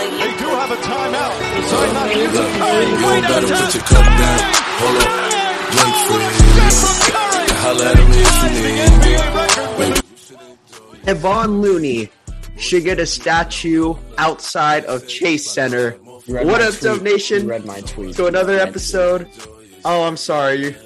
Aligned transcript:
They 0.00 0.32
do 0.38 0.48
have 0.48 0.70
a 0.70 0.76
timeout. 0.76 1.34
Decide 1.60 1.92
not 1.92 2.06
to 2.10 2.18
use 2.18 2.32
Look, 2.32 2.48
it. 2.48 2.58
Curry, 2.60 2.86
you 2.86 2.94
way 3.06 3.20
better 3.20 3.46
downtown. 3.46 3.64
put 3.66 3.74
your 3.74 3.84
cup 3.84 4.04
down. 4.04 4.38
Hold 4.80 4.96
up. 4.96 5.08
Wait 5.70 5.94
for 6.06 6.18
What 6.18 6.22
a 6.22 6.30
shot 6.40 7.32
from 7.32 7.44
it. 7.44 7.50
Holla 7.60 7.84
at 7.90 7.96
me 8.08 8.18
if 8.20 8.36
you 8.42 8.50
need 8.50 8.64
me. 8.64 8.70
NBA 8.86 9.18
record. 9.36 9.78
Baby, 9.78 10.00
Kevon 11.04 11.60
Looney 11.60 12.10
should 12.56 12.84
get 12.84 12.98
a 12.98 13.06
statue 13.06 13.94
outside 14.18 14.84
of 14.86 15.06
Chase 15.08 15.50
Center. 15.50 15.92
What 16.26 16.60
up, 16.62 16.70
tweet. 16.74 16.82
Dub 16.82 17.02
Nation? 17.02 17.42
You 17.42 17.48
read 17.50 17.64
my 17.64 17.80
tweet. 17.82 18.16
To 18.16 18.26
another 18.26 18.54
read- 18.56 18.68
episode. 18.68 19.28
Oh, 19.84 20.02
I'm 20.04 20.16
sorry. 20.16 20.76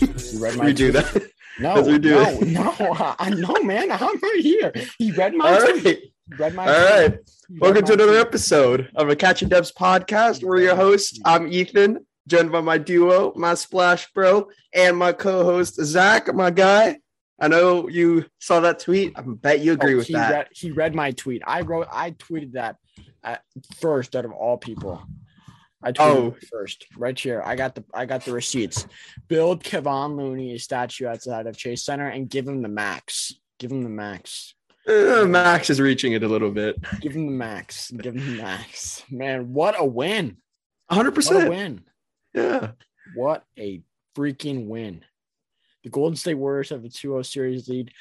You 0.00 0.08
read 0.38 0.56
my 0.56 0.64
We 0.66 0.72
do 0.72 0.90
tweet. 0.92 1.04
that. 1.12 1.22
No, 1.60 1.74
Let's 1.80 1.88
no, 2.04 2.20
it. 2.20 2.48
no, 2.48 3.14
I 3.18 3.30
know, 3.30 3.54
man. 3.62 3.90
I'm 3.92 4.00
right 4.00 4.38
here. 4.40 4.72
He 4.98 5.12
read 5.12 5.34
my 5.34 5.52
All 5.52 5.60
tweet. 5.72 5.84
right. 5.84 5.98
Read 6.38 6.54
my 6.54 6.66
All 6.66 6.84
right. 6.98 7.18
Welcome 7.58 7.84
to 7.84 7.92
another 7.94 8.18
episode 8.18 8.90
of 8.94 9.08
a 9.08 9.16
Catching 9.16 9.48
Dubs 9.48 9.72
podcast. 9.72 10.42
We're 10.42 10.60
your 10.60 10.76
hosts. 10.76 11.20
I'm 11.24 11.52
Ethan, 11.52 12.06
joined 12.26 12.52
by 12.52 12.60
my 12.60 12.78
duo, 12.78 13.32
my 13.36 13.54
splash 13.54 14.10
bro, 14.12 14.48
and 14.74 14.96
my 14.96 15.12
co-host 15.12 15.74
Zach, 15.84 16.32
my 16.34 16.50
guy. 16.50 16.98
I 17.40 17.48
know 17.48 17.88
you 17.88 18.26
saw 18.40 18.60
that 18.60 18.78
tweet. 18.80 19.12
I 19.16 19.22
bet 19.22 19.60
you 19.60 19.72
agree 19.72 19.94
Oh, 19.94 19.98
with 19.98 20.06
he 20.06 20.14
that. 20.14 20.30
Read, 20.30 20.46
he 20.52 20.70
read 20.70 20.94
my 20.94 21.10
tweet. 21.12 21.42
I 21.46 21.62
wrote. 21.62 21.88
I 21.90 22.12
tweeted 22.12 22.52
that 22.52 22.76
at 23.24 23.42
first 23.80 24.14
out 24.14 24.24
of 24.24 24.32
all 24.32 24.56
people. 24.56 25.02
I 25.82 25.92
tweeted 25.92 25.98
Oh. 26.00 26.36
first, 26.50 26.86
right 26.96 27.18
here. 27.18 27.42
I 27.44 27.56
got 27.56 27.74
the. 27.74 27.84
I 27.92 28.06
got 28.06 28.24
the 28.24 28.32
receipts. 28.32 28.86
Build 29.28 29.64
Kevon 29.64 30.16
Looney 30.16 30.54
a 30.54 30.58
statue 30.58 31.06
outside 31.06 31.46
of 31.46 31.56
Chase 31.56 31.84
Center 31.84 32.08
and 32.08 32.30
give 32.30 32.46
him 32.46 32.62
the 32.62 32.68
max. 32.68 33.34
Give 33.58 33.72
him 33.72 33.82
the 33.82 33.88
max. 33.90 34.54
Uh, 34.88 35.24
Max 35.26 35.70
is 35.70 35.80
reaching 35.80 36.12
it 36.12 36.24
a 36.24 36.28
little 36.28 36.50
bit. 36.50 36.76
Give 37.00 37.12
him 37.14 37.26
the 37.26 37.32
max. 37.32 37.90
Give 37.92 38.16
him 38.16 38.36
the 38.36 38.42
max. 38.42 39.04
Man, 39.10 39.52
what 39.52 39.74
a 39.78 39.84
win! 39.84 40.38
100. 40.88 41.16
What 41.16 41.44
a 41.46 41.48
win! 41.48 41.84
Yeah. 42.34 42.72
What 43.14 43.44
a 43.58 43.82
freaking 44.16 44.66
win. 44.66 45.04
The 45.84 45.90
Golden 45.90 46.16
State 46.16 46.34
Warriors 46.34 46.70
have 46.70 46.84
a 46.84 46.88
2 46.88 46.90
0 47.10 47.22
series 47.22 47.68
lead 47.68 47.92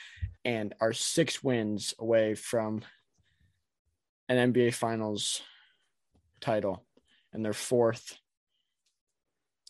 and 0.46 0.74
are 0.82 0.94
six 0.94 1.44
wins 1.44 1.94
away 2.00 2.34
from 2.36 2.82
an 4.30 4.52
NBA 4.54 4.74
Finals 4.74 5.42
title. 6.40 6.84
And 7.34 7.44
they're 7.46 7.54
fourth. 7.54 8.18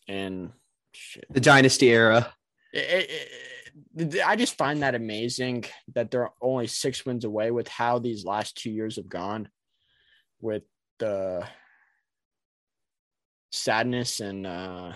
And 0.08 0.52
shit. 0.94 1.26
The 1.30 1.40
Dynasty 1.42 1.90
era. 1.90 2.34
It- 2.74 2.78
it- 2.80 3.10
it- 3.10 3.32
I 4.26 4.36
just 4.36 4.58
find 4.58 4.82
that 4.82 4.96
amazing 4.96 5.66
that 5.94 6.12
they're 6.12 6.32
only 6.42 6.68
six 6.68 7.06
wins 7.06 7.26
away 7.26 7.52
with 7.52 7.68
how 7.68 8.00
these 8.00 8.26
last 8.26 8.58
two 8.58 8.72
years 8.72 8.96
have 8.96 9.10
gone 9.10 9.50
with 10.40 10.64
the 11.00 11.48
sadness 13.52 14.20
and 14.20 14.48
uh, 14.48 14.94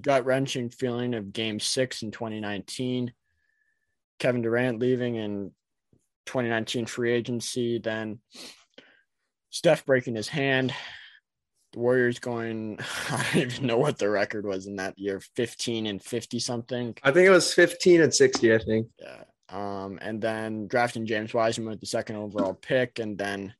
gut 0.00 0.24
wrenching 0.24 0.70
feeling 0.70 1.14
of 1.14 1.32
game 1.32 1.60
six 1.60 2.02
in 2.02 2.10
2019. 2.10 3.12
Kevin 4.18 4.42
Durant 4.42 4.78
leaving 4.78 5.16
in 5.16 5.52
2019 6.26 6.86
free 6.86 7.12
agency, 7.12 7.78
then 7.78 8.18
Steph 9.50 9.86
breaking 9.86 10.16
his 10.16 10.28
hand. 10.28 10.74
The 11.76 11.80
Warriors 11.82 12.18
going, 12.18 12.78
I 13.10 13.22
don't 13.34 13.42
even 13.42 13.66
know 13.66 13.76
what 13.76 13.98
the 13.98 14.08
record 14.08 14.46
was 14.46 14.66
in 14.66 14.76
that 14.76 14.98
year 14.98 15.20
15 15.20 15.86
and 15.86 16.02
50 16.02 16.38
something. 16.38 16.96
I 17.02 17.10
think 17.10 17.26
it 17.26 17.30
was 17.30 17.52
15 17.52 18.00
and 18.00 18.14
60, 18.14 18.54
I 18.54 18.58
think. 18.58 18.86
Yeah. 18.98 19.24
Um, 19.50 19.98
and 20.00 20.18
then 20.20 20.68
drafting 20.68 21.04
James 21.04 21.34
Wiseman 21.34 21.68
with 21.68 21.80
the 21.80 21.86
second 21.86 22.16
overall 22.16 22.54
pick, 22.54 22.98
and 22.98 23.16
then 23.18 23.54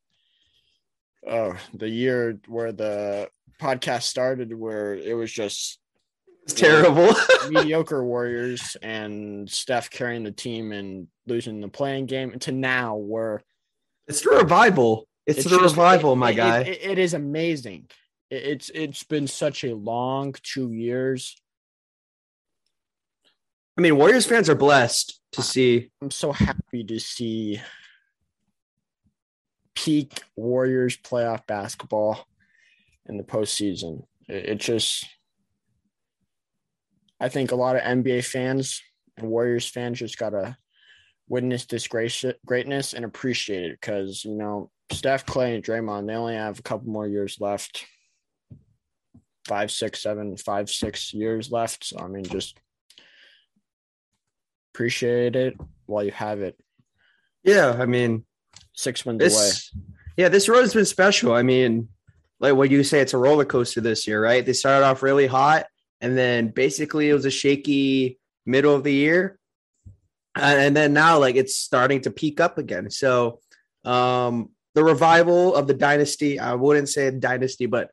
oh, 1.29 1.55
the 1.75 1.87
year 1.87 2.39
where 2.47 2.71
the 2.71 3.29
podcast 3.61 4.01
started, 4.03 4.51
where 4.51 4.95
it 4.95 5.13
was 5.13 5.31
just 5.31 5.77
It's 6.43 6.53
terrible. 6.55 7.13
mediocre 7.51 8.03
Warriors 8.03 8.75
and 8.81 9.47
Steph 9.49 9.89
carrying 9.91 10.23
the 10.23 10.31
team 10.31 10.71
and 10.71 11.07
losing 11.27 11.61
the 11.61 11.67
playing 11.69 12.07
game, 12.07 12.37
to 12.39 12.51
now 12.51 12.95
where 12.95 13.43
it's 14.07 14.21
the 14.23 14.31
revival. 14.31 15.07
It's, 15.27 15.43
the 15.43 15.51
just- 15.51 15.61
revival, 15.61 16.13
it- 16.13 16.15
my 16.17 16.31
it- 16.31 16.35
guy. 16.35 16.59
it- 16.61 16.81
it 16.81 16.97
is 16.97 17.13
amazing. 17.13 17.89
It- 18.29 18.43
It's 18.43 18.69
it's 18.69 19.03
been 19.03 19.27
such 19.27 19.63
a 19.63 19.75
long 19.75 20.33
two 20.43 20.71
years. 20.71 21.35
I 23.77 23.81
mean, 23.81 23.95
Warriors 23.97 24.25
fans 24.25 24.49
are 24.49 24.55
blessed 24.55 25.19
to 25.33 25.41
see. 25.43 25.91
I'm 26.01 26.09
so 26.11 26.31
happy 26.31 26.83
to 26.83 26.99
see 26.99 27.61
peak 29.75 30.23
Warriors 30.35 30.97
playoff 30.97 31.45
basketball 31.45 32.25
in 33.05 33.17
the 33.17 33.23
postseason. 33.23 34.05
It, 34.27 34.49
it 34.49 34.55
just, 34.59 35.05
I 37.19 37.29
think 37.29 37.51
a 37.51 37.55
lot 37.55 37.75
of 37.75 37.83
NBA 37.83 38.25
fans 38.25 38.81
and 39.15 39.29
Warriors 39.29 39.67
fans 39.67 39.99
just 39.99 40.17
gotta 40.17 40.57
witness 41.29 41.65
this 41.65 41.87
greatness 41.87 42.93
and 42.93 43.05
appreciate 43.05 43.65
it 43.71 43.79
because 43.79 44.23
you 44.25 44.33
know 44.35 44.71
Steph, 44.91 45.25
Clay, 45.25 45.53
and 45.55 45.63
Draymond 45.63 46.07
they 46.07 46.15
only 46.15 46.35
have 46.35 46.57
a 46.57 46.63
couple 46.63 46.89
more 46.89 47.07
years 47.07 47.37
left. 47.39 47.85
Five, 49.47 49.71
six, 49.71 50.01
seven, 50.01 50.37
five, 50.37 50.69
six 50.69 51.13
years 51.13 51.51
left. 51.51 51.85
So 51.85 51.99
I 51.99 52.07
mean, 52.07 52.25
just 52.25 52.59
appreciate 54.73 55.35
it 55.35 55.57
while 55.85 56.03
you 56.03 56.11
have 56.11 56.41
it. 56.41 56.59
Yeah, 57.43 57.77
I 57.79 57.85
mean, 57.85 58.25
Six 58.77 59.05
wins 59.05 59.21
away. 59.21 59.83
Yeah, 60.17 60.29
this 60.29 60.47
road's 60.47 60.73
been 60.73 60.85
special. 60.85 61.33
I 61.33 61.41
mean, 61.41 61.89
like 62.39 62.55
what 62.55 62.69
you 62.69 62.83
say, 62.83 62.99
it's 62.99 63.15
a 63.15 63.17
roller 63.17 63.43
coaster 63.43 63.81
this 63.81 64.07
year, 64.07 64.21
right? 64.21 64.45
They 64.45 64.53
started 64.53 64.85
off 64.85 65.01
really 65.01 65.25
hot, 65.25 65.65
and 65.99 66.15
then 66.15 66.49
basically 66.49 67.09
it 67.09 67.13
was 67.13 67.25
a 67.25 67.31
shaky 67.31 68.19
middle 68.45 68.75
of 68.75 68.83
the 68.83 68.93
year, 68.93 69.39
and 70.35 70.75
then 70.75 70.93
now 70.93 71.17
like 71.17 71.35
it's 71.35 71.55
starting 71.55 72.01
to 72.01 72.11
peak 72.11 72.39
up 72.39 72.59
again. 72.59 72.91
So, 72.91 73.39
um, 73.83 74.49
the 74.75 74.83
revival 74.83 75.55
of 75.55 75.65
the 75.65 75.73
dynasty. 75.73 76.39
I 76.39 76.53
wouldn't 76.53 76.89
say 76.89 77.09
dynasty, 77.09 77.65
but 77.65 77.89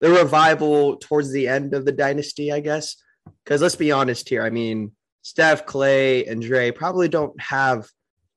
the 0.00 0.10
revival 0.10 0.96
towards 0.96 1.32
the 1.32 1.48
end 1.48 1.74
of 1.74 1.84
the 1.84 1.92
dynasty, 1.92 2.52
I 2.52 2.60
guess. 2.60 2.96
Because 3.44 3.62
let's 3.62 3.76
be 3.76 3.92
honest 3.92 4.28
here. 4.28 4.42
I 4.42 4.50
mean, 4.50 4.92
Steph, 5.22 5.66
Clay, 5.66 6.24
and 6.26 6.40
Dre 6.40 6.70
probably 6.70 7.08
don't 7.08 7.38
have 7.40 7.88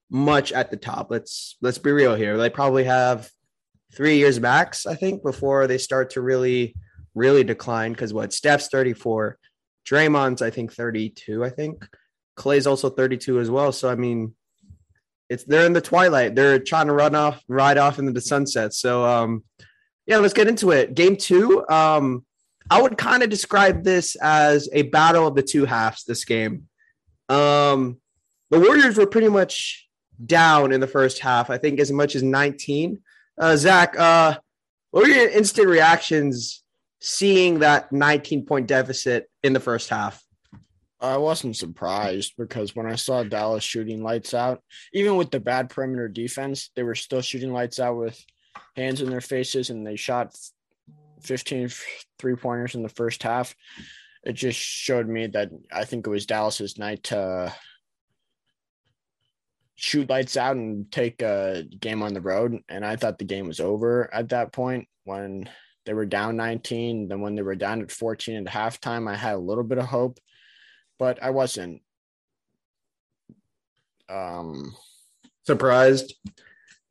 much 0.10 0.52
at 0.52 0.72
the 0.72 0.78
top. 0.78 1.08
Let's 1.12 1.58
let's 1.62 1.78
be 1.78 1.92
real 1.92 2.16
here. 2.16 2.38
They 2.38 2.50
probably 2.50 2.86
have 2.86 3.30
three 3.94 4.18
years 4.18 4.40
max, 4.40 4.86
I 4.86 4.96
think, 4.96 5.24
before 5.24 5.68
they 5.68 5.78
start 5.78 6.12
to 6.12 6.22
really, 6.22 6.76
really 7.14 7.44
decline. 7.44 7.92
Because 7.92 8.14
what 8.14 8.34
Steph's 8.34 8.68
34, 8.70 9.38
Draymond's 9.88 10.42
I 10.42 10.50
think 10.50 10.74
32, 10.74 11.44
I 11.44 11.50
think. 11.50 11.88
Clay's 12.36 12.68
also 12.68 12.90
32 12.90 13.40
as 13.40 13.52
well. 13.52 13.72
So 13.72 13.90
I 13.90 13.96
mean, 13.96 14.34
it's 15.30 15.44
they're 15.44 15.66
in 15.66 15.74
the 15.74 15.82
twilight. 15.82 16.36
They're 16.36 16.60
trying 16.60 16.88
to 16.88 16.94
run 16.94 17.14
off, 17.14 17.44
ride 17.48 17.78
off 17.78 18.00
into 18.00 18.14
the 18.14 18.22
sunset. 18.22 18.74
So 18.74 19.06
um, 19.06 19.44
yeah, 20.10 20.18
let's 20.18 20.34
get 20.34 20.48
into 20.48 20.72
it. 20.72 20.96
Game 20.96 21.16
two. 21.16 21.64
Um, 21.70 22.26
I 22.72 22.82
would 22.82 22.98
kind 22.98 23.22
of 23.22 23.30
describe 23.30 23.84
this 23.84 24.16
as 24.16 24.68
a 24.74 24.82
battle 24.82 25.28
of 25.28 25.36
the 25.36 25.44
two 25.44 25.66
halves. 25.66 26.04
This 26.04 26.26
game. 26.26 26.68
Um, 27.30 28.02
the 28.50 28.60
Warriors 28.60 28.98
were 28.98 29.06
pretty 29.06 29.30
much 29.30 29.88
down 30.26 30.72
in 30.72 30.80
the 30.80 30.88
first 30.88 31.20
half. 31.20 31.52
I 31.52 31.60
think 31.60 31.80
as 31.80 31.92
much 31.92 32.16
as 32.16 32.24
19. 32.24 33.00
Uh, 33.38 33.56
Zach, 33.56 33.98
uh, 34.00 34.40
what 34.90 35.04
were 35.04 35.10
your 35.10 35.30
instant 35.30 35.68
reactions 35.68 36.64
seeing 37.00 37.60
that 37.60 37.92
19 37.92 38.48
point 38.48 38.66
deficit 38.66 39.30
in 39.44 39.54
the 39.54 39.60
first 39.60 39.90
half? 39.90 40.24
I 41.00 41.18
wasn't 41.18 41.56
surprised 41.56 42.34
because 42.36 42.76
when 42.76 42.88
I 42.88 42.96
saw 42.96 43.24
Dallas 43.24 43.64
shooting 43.64 44.02
lights 44.02 44.34
out, 44.34 44.64
even 44.92 45.18
with 45.18 45.30
the 45.30 45.40
bad 45.40 45.70
perimeter 45.70 46.08
defense, 46.08 46.72
they 46.76 46.82
were 46.82 46.96
still 46.96 47.22
shooting 47.22 47.54
lights 47.54 47.80
out 47.80 47.96
with 47.96 48.20
hands 48.76 49.02
in 49.02 49.10
their 49.10 49.22
faces 49.22 49.70
and 49.70 49.86
they 49.86 49.96
shot 49.96 50.36
15 51.22 51.70
three 52.18 52.36
pointers 52.36 52.76
in 52.76 52.84
the 52.84 52.90
first 52.90 53.24
half. 53.24 53.56
It 54.24 54.34
just 54.34 54.60
showed 54.60 55.08
me 55.08 55.28
that 55.28 55.50
I 55.72 55.86
think 55.86 56.06
it 56.06 56.10
was 56.10 56.26
Dallas's 56.26 56.78
night 56.78 57.04
to 57.04 57.54
shoot 59.76 60.10
lights 60.10 60.36
out 60.36 60.58
and 60.58 60.92
take 60.92 61.22
a 61.22 61.64
game 61.80 62.04
on 62.04 62.14
the 62.14 62.22
road. 62.22 62.58
And 62.68 62.86
I 62.86 62.98
thought 62.98 63.18
the 63.18 63.26
game 63.26 63.48
was 63.48 63.62
over 63.62 64.14
at 64.14 64.30
that 64.30 64.52
point 64.52 64.88
when 65.06 65.50
they 65.86 65.94
were 65.94 66.06
down 66.06 66.36
19. 66.36 67.08
Then 67.08 67.22
when 67.22 67.36
they 67.36 67.42
were 67.42 67.56
down 67.56 67.82
at 67.82 67.92
14 67.92 68.46
at 68.48 68.54
halftime, 68.54 69.10
I 69.10 69.16
had 69.16 69.36
a 69.36 69.40
little 69.40 69.64
bit 69.64 69.78
of 69.78 69.86
hope, 69.86 70.20
but 70.98 71.24
I 71.24 71.30
wasn't. 71.30 71.82
Um, 74.10 74.76
Surprised? 75.46 76.14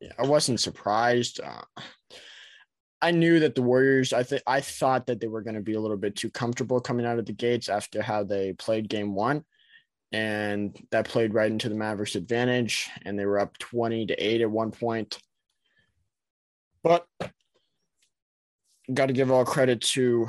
Yeah, 0.00 0.12
I 0.18 0.26
wasn't 0.26 0.60
surprised. 0.60 1.40
Uh, 1.40 1.62
I 3.02 3.10
knew 3.10 3.40
that 3.40 3.54
the 3.54 3.62
Warriors. 3.62 4.12
I 4.12 4.22
think 4.22 4.42
I 4.46 4.60
thought 4.60 5.06
that 5.06 5.20
they 5.20 5.28
were 5.28 5.42
going 5.42 5.56
to 5.56 5.60
be 5.60 5.74
a 5.74 5.80
little 5.80 5.96
bit 5.96 6.16
too 6.16 6.30
comfortable 6.30 6.80
coming 6.80 7.06
out 7.06 7.18
of 7.18 7.26
the 7.26 7.32
gates 7.32 7.68
after 7.68 8.02
how 8.02 8.24
they 8.24 8.52
played 8.52 8.88
Game 8.88 9.14
One, 9.14 9.44
and 10.12 10.76
that 10.90 11.08
played 11.08 11.34
right 11.34 11.50
into 11.50 11.68
the 11.68 11.74
Mavericks' 11.74 12.16
advantage. 12.16 12.88
And 13.04 13.18
they 13.18 13.26
were 13.26 13.40
up 13.40 13.58
twenty 13.58 14.06
to 14.06 14.14
eight 14.14 14.40
at 14.40 14.50
one 14.50 14.70
point. 14.70 15.18
But 16.82 17.06
got 18.92 19.06
to 19.06 19.12
give 19.12 19.30
all 19.30 19.44
credit 19.44 19.80
to 19.80 20.28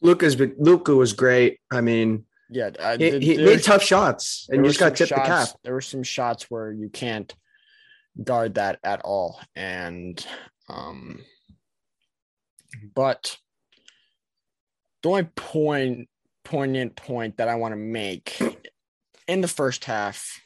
Luka's 0.00 0.36
Luka 0.58 0.94
was 0.94 1.12
great. 1.12 1.60
I 1.70 1.80
mean, 1.80 2.24
yeah. 2.50 2.96
He, 2.98 3.18
he 3.20 3.36
made 3.36 3.62
tough 3.62 3.82
shots, 3.82 4.48
and 4.50 4.64
you 4.64 4.70
just 4.70 4.80
got 4.80 4.96
to 4.96 5.06
some 5.06 5.16
tip 5.16 5.24
the 5.24 5.28
cap. 5.28 5.48
There 5.64 5.74
were 5.74 5.80
some 5.80 6.02
shots 6.02 6.50
where 6.50 6.72
you 6.72 6.88
can't 6.88 7.32
guard 8.22 8.54
that 8.54 8.78
at 8.82 9.00
all, 9.02 9.40
and 9.54 10.24
um, 10.68 11.20
but 12.94 13.36
the 15.02 15.08
only 15.08 15.24
point 15.24 16.08
poignant 16.44 16.96
point 16.96 17.36
that 17.38 17.48
I 17.48 17.56
want 17.56 17.72
to 17.72 17.76
make 17.76 18.40
in 19.28 19.40
the 19.40 19.48
first 19.48 19.84
half 19.84 20.40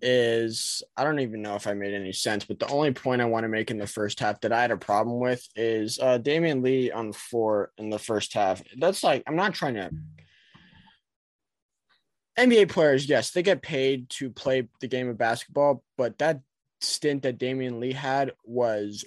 is 0.00 0.82
I 0.96 1.04
don't 1.04 1.20
even 1.20 1.42
know 1.42 1.54
if 1.54 1.66
I 1.66 1.74
made 1.74 1.94
any 1.94 2.12
sense, 2.12 2.44
but 2.44 2.58
the 2.58 2.68
only 2.68 2.92
point 2.92 3.22
I 3.22 3.26
want 3.26 3.44
to 3.44 3.48
make 3.48 3.70
in 3.70 3.78
the 3.78 3.86
first 3.86 4.20
half 4.20 4.40
that 4.40 4.52
I 4.52 4.60
had 4.60 4.70
a 4.70 4.76
problem 4.76 5.18
with 5.18 5.46
is 5.56 5.98
uh 6.00 6.18
Damian 6.18 6.62
Lee 6.62 6.90
on 6.90 7.08
the 7.08 7.16
floor 7.16 7.70
in 7.78 7.90
the 7.90 7.98
first 7.98 8.34
half. 8.34 8.62
That's 8.78 9.02
like 9.02 9.22
I'm 9.26 9.36
not 9.36 9.54
trying 9.54 9.74
to 9.74 9.90
NBA 12.38 12.68
players, 12.68 13.08
yes, 13.08 13.30
they 13.30 13.42
get 13.42 13.62
paid 13.62 14.10
to 14.10 14.28
play 14.30 14.68
the 14.80 14.88
game 14.88 15.08
of 15.08 15.16
basketball, 15.16 15.84
but 15.96 16.18
that 16.18 16.40
stint 16.86 17.22
that 17.22 17.38
Damian 17.38 17.80
Lee 17.80 17.92
had 17.92 18.32
was 18.44 19.04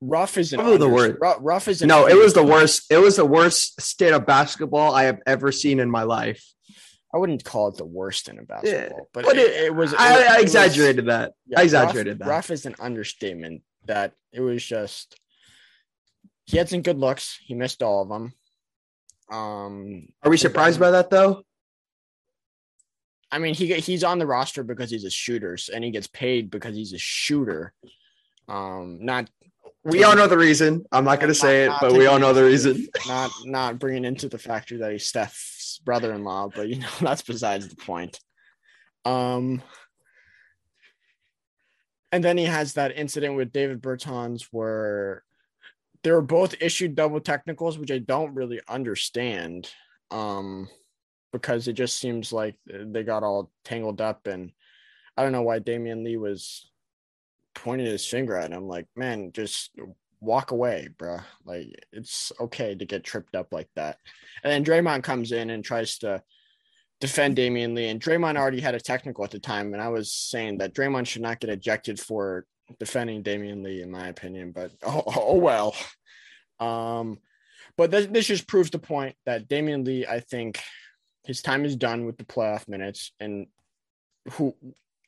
rough 0.00 0.36
as 0.36 0.52
an 0.52 0.58
Probably 0.58 0.78
the 0.78 0.84
under- 0.84 0.94
word. 0.96 1.18
rough, 1.20 1.38
rough 1.40 1.68
as 1.68 1.82
an 1.82 1.88
No, 1.88 2.06
it 2.06 2.16
was 2.16 2.34
the 2.34 2.42
worst. 2.44 2.90
It 2.90 2.98
was 2.98 3.16
the 3.16 3.24
worst 3.26 3.80
state 3.80 4.12
of 4.12 4.26
basketball 4.26 4.92
I 4.94 5.04
have 5.04 5.20
ever 5.26 5.52
seen 5.52 5.80
in 5.80 5.90
my 5.90 6.02
life. 6.02 6.44
I 7.14 7.18
wouldn't 7.18 7.44
call 7.44 7.68
it 7.68 7.76
the 7.76 7.84
worst 7.84 8.28
in 8.28 8.38
a 8.38 8.42
basketball, 8.42 9.06
but, 9.12 9.24
But 9.26 9.36
it, 9.36 9.50
it, 9.50 9.64
it 9.66 9.74
was. 9.74 9.92
it 9.92 10.00
I, 10.00 10.12
was- 10.16 10.20
I 10.20 10.24
it 10.24 10.34
was- 10.34 10.42
exaggerated 10.42 11.06
that. 11.06 11.32
yeah, 11.46 11.60
I 11.60 11.62
exaggerated 11.62 12.18
rough, 12.20 12.26
that. 12.26 12.32
Rough 12.34 12.50
is 12.50 12.66
an 12.66 12.74
understatement. 12.80 13.62
That 13.86 14.12
it 14.32 14.40
was 14.40 14.64
just. 14.64 15.18
He 16.46 16.56
had 16.56 16.68
some 16.68 16.82
good 16.82 16.98
looks. 16.98 17.38
He 17.44 17.54
missed 17.54 17.82
all 17.82 18.02
of 18.02 18.08
them. 18.08 18.32
Um, 19.30 20.08
Are 20.22 20.30
we 20.30 20.36
surprised 20.36 20.78
by 20.80 20.92
that 20.92 21.10
though? 21.10 21.42
I 23.32 23.38
mean, 23.38 23.54
he 23.54 23.72
he's 23.80 24.04
on 24.04 24.18
the 24.18 24.26
roster 24.26 24.62
because 24.62 24.90
he's 24.90 25.04
a 25.04 25.10
shooter, 25.10 25.56
and 25.74 25.82
he 25.82 25.90
gets 25.90 26.06
paid 26.06 26.50
because 26.50 26.76
he's 26.76 26.92
a 26.92 26.98
shooter. 26.98 27.72
Um, 28.46 28.98
not 29.00 29.30
We 29.84 30.04
all 30.04 30.14
know 30.14 30.26
the 30.26 30.36
reason. 30.36 30.84
I'm 30.92 31.04
not 31.04 31.18
going 31.18 31.30
to 31.30 31.34
say 31.34 31.64
it, 31.64 31.68
Not- 31.68 31.80
but 31.80 31.92
we 31.92 32.06
all 32.06 32.18
know 32.18 32.34
the 32.34 32.44
reason. 32.44 32.86
not 33.08 33.30
not 33.46 33.78
bringing 33.78 34.04
into 34.04 34.28
the 34.28 34.38
factor 34.38 34.78
that 34.78 34.92
he's 34.92 35.06
Steph's 35.06 35.80
brother-in-law, 35.82 36.50
but 36.54 36.68
you 36.68 36.78
know 36.78 36.88
that's 37.00 37.22
besides 37.22 37.68
the 37.68 37.76
point. 37.76 38.20
Um, 39.06 39.62
and 42.12 42.22
then 42.22 42.36
he 42.36 42.44
has 42.44 42.74
that 42.74 42.96
incident 42.96 43.36
with 43.36 43.50
David 43.50 43.80
Bertans 43.80 44.46
where 44.52 45.24
they 46.02 46.10
were 46.10 46.20
both 46.20 46.54
issued 46.60 46.94
double 46.94 47.20
technicals, 47.20 47.78
which 47.78 47.90
I 47.90 47.98
don't 47.98 48.34
really 48.34 48.60
understand. 48.68 49.70
Um, 50.10 50.68
because 51.32 51.68
it 51.68 51.74
just 51.74 51.98
seems 51.98 52.32
like 52.32 52.56
they 52.66 53.02
got 53.02 53.22
all 53.22 53.50
tangled 53.64 54.00
up, 54.00 54.26
and 54.26 54.52
I 55.16 55.22
don't 55.22 55.32
know 55.32 55.42
why 55.42 55.58
Damian 55.58 56.04
Lee 56.04 56.16
was 56.16 56.70
pointing 57.54 57.86
his 57.86 58.06
finger 58.06 58.36
at 58.36 58.52
him. 58.52 58.68
Like, 58.68 58.86
man, 58.96 59.32
just 59.32 59.70
walk 60.20 60.50
away, 60.50 60.88
bruh. 60.98 61.22
Like, 61.44 61.84
it's 61.92 62.32
okay 62.40 62.74
to 62.74 62.84
get 62.84 63.04
tripped 63.04 63.34
up 63.34 63.52
like 63.52 63.68
that. 63.76 63.98
And 64.44 64.52
then 64.52 64.64
Draymond 64.64 65.02
comes 65.02 65.32
in 65.32 65.50
and 65.50 65.64
tries 65.64 65.98
to 65.98 66.22
defend 67.00 67.36
Damian 67.36 67.74
Lee, 67.74 67.88
and 67.88 68.00
Draymond 68.00 68.36
already 68.36 68.60
had 68.60 68.76
a 68.76 68.80
technical 68.80 69.24
at 69.24 69.32
the 69.32 69.40
time, 69.40 69.72
and 69.72 69.82
I 69.82 69.88
was 69.88 70.12
saying 70.12 70.58
that 70.58 70.74
Draymond 70.74 71.06
should 71.06 71.22
not 71.22 71.40
get 71.40 71.50
ejected 71.50 71.98
for 71.98 72.46
defending 72.78 73.22
Damian 73.22 73.62
Lee, 73.62 73.82
in 73.82 73.90
my 73.90 74.06
opinion. 74.08 74.52
But 74.52 74.70
oh, 74.86 75.02
oh 75.06 75.36
well. 75.36 75.74
Um, 76.60 77.18
but 77.76 77.90
this, 77.90 78.06
this 78.06 78.26
just 78.26 78.46
proves 78.46 78.70
the 78.70 78.78
point 78.78 79.16
that 79.26 79.48
Damian 79.48 79.84
Lee, 79.84 80.06
I 80.06 80.20
think, 80.20 80.62
his 81.24 81.42
time 81.42 81.64
is 81.64 81.76
done 81.76 82.04
with 82.04 82.16
the 82.18 82.24
playoff 82.24 82.68
minutes, 82.68 83.12
and 83.20 83.46
who, 84.32 84.54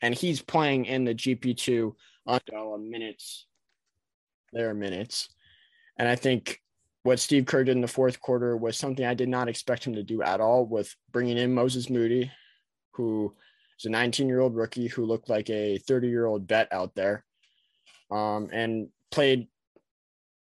and 0.01 0.15
he's 0.15 0.41
playing 0.41 0.87
in 0.87 1.05
the 1.05 1.15
GP 1.15 1.57
two 1.57 1.97
under 2.27 2.79
minutes. 2.79 3.47
There 4.53 4.71
are 4.71 4.75
minutes, 4.75 5.29
and 5.99 6.09
I 6.09 6.15
think 6.15 6.61
what 7.03 7.19
Steve 7.19 7.45
Kerr 7.47 7.65
did 7.65 7.77
in 7.77 7.83
the 7.83 7.89
fourth 7.89 8.21
quarter 8.21 8.57
was 8.57 8.79
something 8.79 9.05
I 9.05 9.15
did 9.15 9.29
not 9.29 9.49
expect 9.49 9.87
him 9.87 9.95
to 9.95 10.03
do 10.03 10.23
at 10.23 10.41
all. 10.41 10.65
With 10.65 10.95
bringing 11.13 11.37
in 11.37 11.55
Moses 11.55 11.91
Moody, 11.91 12.31
who 12.93 13.35
is 13.79 13.85
a 13.85 13.91
19 13.91 14.29
year 14.29 14.41
old 14.41 14.55
rookie 14.55 14.89
who 14.89 15.05
looked 15.05 15.29
like 15.29 15.51
a 15.51 15.79
30 15.79 16.09
year 16.09 16.27
old 16.27 16.49
vet 16.49 16.73
out 16.73 16.95
there, 16.95 17.25
um, 18.11 18.49
and 18.53 18.89
played. 19.11 19.49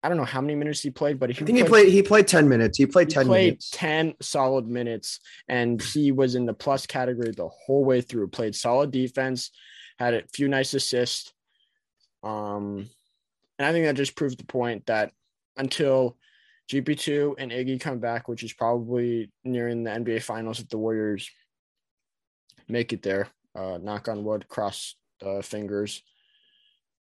I 0.03 0.09
don't 0.09 0.19
know 0.19 0.25
how 0.25 0.41
many 0.41 0.57
minutes 0.57 0.81
he 0.81 0.91
played, 0.91 1.21
but 1.21 1.31
I 1.31 1.33
think 1.33 1.57
he 1.57 1.63
played. 1.63 1.93
He 1.93 2.03
played 2.03 2.27
ten 2.27 2.49
minutes. 2.49 2.77
He 2.77 2.87
played 2.87 3.09
he 3.09 3.15
ten 3.15 3.27
played 3.27 3.45
minutes. 3.45 3.71
10 3.71 4.15
solid 4.21 4.67
minutes 4.67 5.21
and 5.49 5.81
he 5.81 6.11
was 6.11 6.35
in 6.35 6.47
the 6.47 6.55
plus 6.55 6.87
category 6.87 7.31
the 7.31 7.49
whole 7.49 7.85
way 7.85 8.01
through 8.01 8.29
played 8.29 8.55
solid 8.55 8.91
defense 8.91 9.51
had 9.99 10.15
a 10.15 10.23
few 10.33 10.49
nice 10.49 10.75
assists 10.75 11.33
um 12.23 12.89
and 13.59 13.67
i 13.67 13.73
think 13.73 13.85
that 13.85 13.95
just 13.95 14.17
proves 14.17 14.37
the 14.37 14.45
point 14.45 14.85
that 14.87 15.13
until 15.57 16.17
gp2 16.71 17.35
and 17.39 17.53
iggy 17.53 17.81
come 17.81 17.99
back 17.99 18.29
which 18.29 18.43
is 18.43 18.53
probably 18.53 19.31
nearing 19.45 19.85
the 19.85 19.91
nba 19.91 20.23
finals 20.23 20.61
if 20.61 20.69
the 20.69 20.79
warriors 20.79 21.31
make 22.69 22.93
it 22.93 23.03
there 23.03 23.29
uh 23.55 23.79
knock 23.81 24.09
on 24.09 24.25
wood 24.25 24.49
cross 24.49 24.97
uh, 25.25 25.43
fingers 25.43 26.03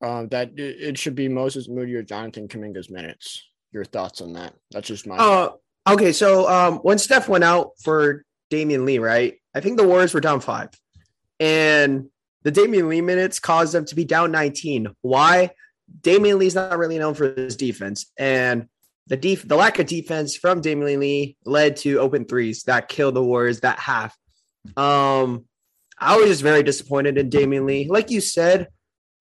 um 0.02 0.28
that 0.28 0.50
it, 0.56 0.98
should 0.98 1.14
be 1.14 1.28
moses 1.28 1.68
moody 1.68 1.94
or 1.94 2.02
jonathan 2.02 2.48
kuminga's 2.48 2.90
minutes 2.90 3.50
your 3.72 3.84
thoughts 3.84 4.20
on 4.20 4.32
that 4.32 4.54
that's 4.70 4.88
just 4.88 5.06
my 5.06 5.16
Oh, 5.18 5.60
okay. 5.88 6.12
So 6.12 6.48
um, 6.48 6.78
when 6.78 6.98
Steph 6.98 7.28
went 7.28 7.44
out 7.44 7.72
for 7.82 8.24
Damian 8.48 8.84
Lee, 8.84 8.98
right? 8.98 9.36
I 9.54 9.60
think 9.60 9.76
the 9.76 9.86
Warriors 9.86 10.14
were 10.14 10.20
down 10.20 10.40
five, 10.40 10.70
and 11.38 12.08
the 12.42 12.50
Damian 12.50 12.88
Lee 12.88 13.00
minutes 13.00 13.38
caused 13.38 13.74
them 13.74 13.84
to 13.86 13.94
be 13.94 14.04
down 14.04 14.32
19. 14.32 14.88
Why? 15.02 15.50
Damian 16.02 16.38
Lee's 16.38 16.54
not 16.54 16.78
really 16.78 16.98
known 16.98 17.14
for 17.14 17.32
his 17.32 17.56
defense, 17.56 18.12
and 18.16 18.66
the 19.08 19.16
def- 19.16 19.46
the 19.46 19.56
lack 19.56 19.78
of 19.78 19.86
defense 19.86 20.36
from 20.36 20.60
Damian 20.60 21.00
Lee 21.00 21.36
led 21.44 21.76
to 21.78 21.98
open 21.98 22.24
threes 22.24 22.64
that 22.64 22.88
killed 22.88 23.14
the 23.14 23.24
Warriors 23.24 23.60
that 23.60 23.78
half. 23.78 24.16
Um, 24.76 25.46
I 25.98 26.16
was 26.16 26.28
just 26.28 26.42
very 26.42 26.62
disappointed 26.62 27.18
in 27.18 27.28
Damian 27.28 27.66
Lee. 27.66 27.88
Like 27.88 28.10
you 28.10 28.20
said, 28.20 28.68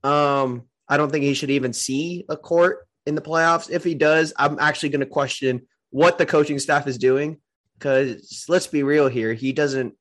um, 0.04 0.69
I 0.89 0.97
don't 0.97 1.12
think 1.12 1.24
he 1.24 1.33
should 1.33 1.51
even 1.51 1.71
see 1.71 2.25
a 2.27 2.36
court 2.36 2.88
in 3.06 3.15
the 3.15 3.21
playoffs. 3.21 3.69
If 3.69 3.84
he 3.84 3.93
does, 3.93 4.34
I'm 4.38 4.58
actually 4.60 4.89
going 4.89 5.01
to 5.01 5.05
question 5.05 5.67
what 5.91 6.17
the 6.17 6.25
coaching 6.25 6.60
staff 6.60 6.88
is 6.88 6.98
doing 6.98 7.39
because 7.77 8.46
let's 8.50 8.67
be 8.67 8.84
real 8.84 9.08
here. 9.08 9.34
He 9.34 9.53
doesn't, 9.53 9.93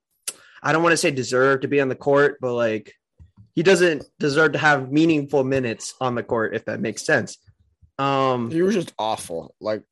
I 0.62 0.72
don't 0.72 0.82
want 0.82 0.94
to 0.94 0.96
say 0.96 1.10
deserve 1.10 1.60
to 1.60 1.68
be 1.68 1.80
on 1.80 1.88
the 1.88 1.94
court, 1.94 2.38
but 2.40 2.54
like 2.54 2.94
he 3.54 3.62
doesn't 3.62 4.04
deserve 4.18 4.52
to 4.52 4.58
have 4.58 4.90
meaningful 4.90 5.44
minutes 5.44 5.94
on 6.00 6.14
the 6.14 6.22
court, 6.22 6.54
if 6.54 6.64
that 6.64 6.80
makes 6.80 7.04
sense. 7.04 7.38
Um, 7.98 8.50
He 8.50 8.62
was 8.62 8.74
just 8.74 8.92
awful. 8.98 9.54
Like 9.60 9.82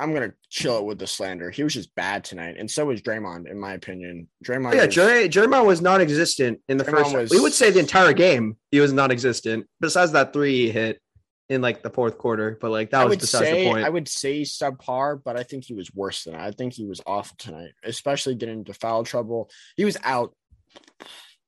I'm 0.00 0.14
gonna 0.14 0.32
chill 0.48 0.78
it 0.78 0.84
with 0.84 0.98
the 0.98 1.06
slander. 1.06 1.50
He 1.50 1.64
was 1.64 1.74
just 1.74 1.92
bad 1.96 2.22
tonight, 2.24 2.56
and 2.58 2.70
so 2.70 2.86
was 2.86 3.02
Draymond, 3.02 3.50
in 3.50 3.58
my 3.58 3.72
opinion. 3.72 4.28
Draymond, 4.44 4.74
yeah, 4.74 4.86
was- 4.86 4.94
Draymond 5.28 5.66
was 5.66 5.80
non-existent 5.80 6.60
in 6.68 6.76
the 6.78 6.84
Draymond 6.84 7.02
first. 7.02 7.14
was- 7.14 7.30
we 7.32 7.40
would 7.40 7.52
say 7.52 7.70
the 7.70 7.80
entire 7.80 8.12
game 8.12 8.56
he 8.70 8.78
was 8.80 8.92
non-existent. 8.92 9.66
Besides 9.80 10.12
that 10.12 10.32
three 10.32 10.54
he 10.56 10.70
hit 10.70 11.00
in 11.48 11.62
like 11.62 11.82
the 11.82 11.90
fourth 11.90 12.16
quarter, 12.18 12.56
but 12.60 12.70
like 12.70 12.90
that 12.90 13.00
I 13.00 13.04
was 13.06 13.16
besides 13.18 13.46
say 13.46 13.64
the 13.64 13.70
point. 13.70 13.84
I 13.86 13.88
would 13.88 14.06
say 14.06 14.42
subpar, 14.42 15.20
but 15.24 15.36
I 15.36 15.42
think 15.42 15.64
he 15.64 15.74
was 15.74 15.92
worse 15.92 16.24
than 16.24 16.34
that. 16.34 16.42
I 16.42 16.50
think 16.52 16.74
he 16.74 16.84
was 16.84 17.00
awful 17.06 17.34
tonight, 17.38 17.72
especially 17.82 18.34
getting 18.36 18.58
into 18.60 18.74
foul 18.74 19.02
trouble. 19.02 19.50
He 19.76 19.84
was 19.84 19.96
out 20.04 20.34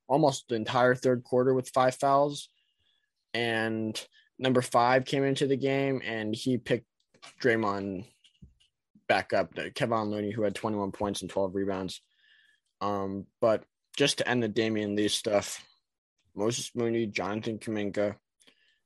almost 0.09 0.49
the 0.49 0.57
entire 0.57 0.95
third 0.95 1.23
quarter 1.23 1.55
with 1.55 1.69
five 1.69 1.95
fouls, 1.95 2.49
and 3.35 4.03
number 4.39 4.63
five 4.63 5.05
came 5.05 5.23
into 5.23 5.47
the 5.47 5.57
game 5.57 6.01
and 6.05 6.35
he 6.35 6.57
picked 6.59 6.87
Draymond 7.43 8.07
back 9.11 9.33
up. 9.33 9.53
Kevon 9.57 10.09
Looney, 10.09 10.31
who 10.31 10.43
had 10.43 10.55
21 10.55 10.93
points 10.93 11.21
and 11.21 11.29
12 11.29 11.57
rebounds. 11.57 12.01
Um, 12.81 13.27
but 13.41 13.65
just 13.97 14.19
to 14.19 14.29
end 14.29 14.41
the 14.41 14.47
Damian 14.49 14.95
Lee 14.95 15.09
stuff, 15.09 15.67
Moses 16.37 16.71
Moody, 16.77 17.07
Jonathan 17.07 17.59
Kuminga, 17.59 18.15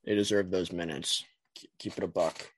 they 0.06 0.14
deserve 0.14 0.50
those 0.50 0.72
minutes. 0.72 1.24
Keep- 1.54 1.70
Keep 1.78 1.98
it 1.98 2.04
a 2.04 2.08
buck. 2.08 2.50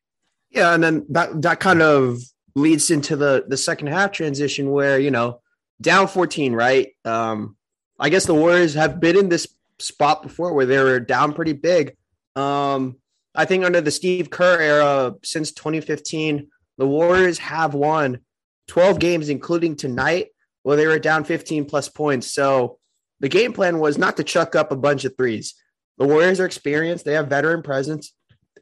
Yeah, 0.48 0.74
and 0.74 0.82
then 0.82 1.06
that 1.10 1.42
that 1.42 1.58
kind 1.58 1.82
of 1.82 2.20
leads 2.54 2.90
into 2.92 3.16
the 3.16 3.44
the 3.48 3.56
second 3.56 3.88
half 3.88 4.12
transition 4.12 4.70
where 4.70 4.98
you 5.00 5.10
know 5.10 5.40
down 5.80 6.06
14, 6.06 6.52
right? 6.54 6.92
Um, 7.04 7.56
I 7.98 8.10
guess 8.10 8.26
the 8.26 8.34
Warriors 8.34 8.74
have 8.74 9.00
been 9.00 9.18
in 9.18 9.28
this 9.28 9.48
spot 9.80 10.22
before 10.22 10.54
where 10.54 10.66
they 10.66 10.78
were 10.78 11.00
down 11.00 11.32
pretty 11.34 11.52
big. 11.52 11.96
Um, 12.36 12.96
I 13.34 13.44
think 13.44 13.64
under 13.64 13.80
the 13.80 13.90
Steve 13.90 14.30
Kerr 14.30 14.60
era 14.60 15.14
since 15.24 15.50
2015, 15.50 16.48
the 16.78 16.86
Warriors 16.86 17.38
have 17.38 17.74
won 17.74 18.20
12 18.68 18.98
games, 18.98 19.28
including 19.28 19.76
tonight, 19.76 20.28
where 20.62 20.76
they 20.76 20.86
were 20.86 20.98
down 20.98 21.24
15 21.24 21.64
plus 21.64 21.88
points. 21.88 22.32
So 22.32 22.78
the 23.20 23.28
game 23.28 23.52
plan 23.52 23.78
was 23.78 23.98
not 23.98 24.16
to 24.16 24.24
chuck 24.24 24.54
up 24.54 24.72
a 24.72 24.76
bunch 24.76 25.04
of 25.04 25.16
threes. 25.16 25.54
The 25.98 26.06
Warriors 26.06 26.40
are 26.40 26.46
experienced, 26.46 27.04
they 27.04 27.14
have 27.14 27.28
veteran 27.28 27.62
presence, 27.62 28.12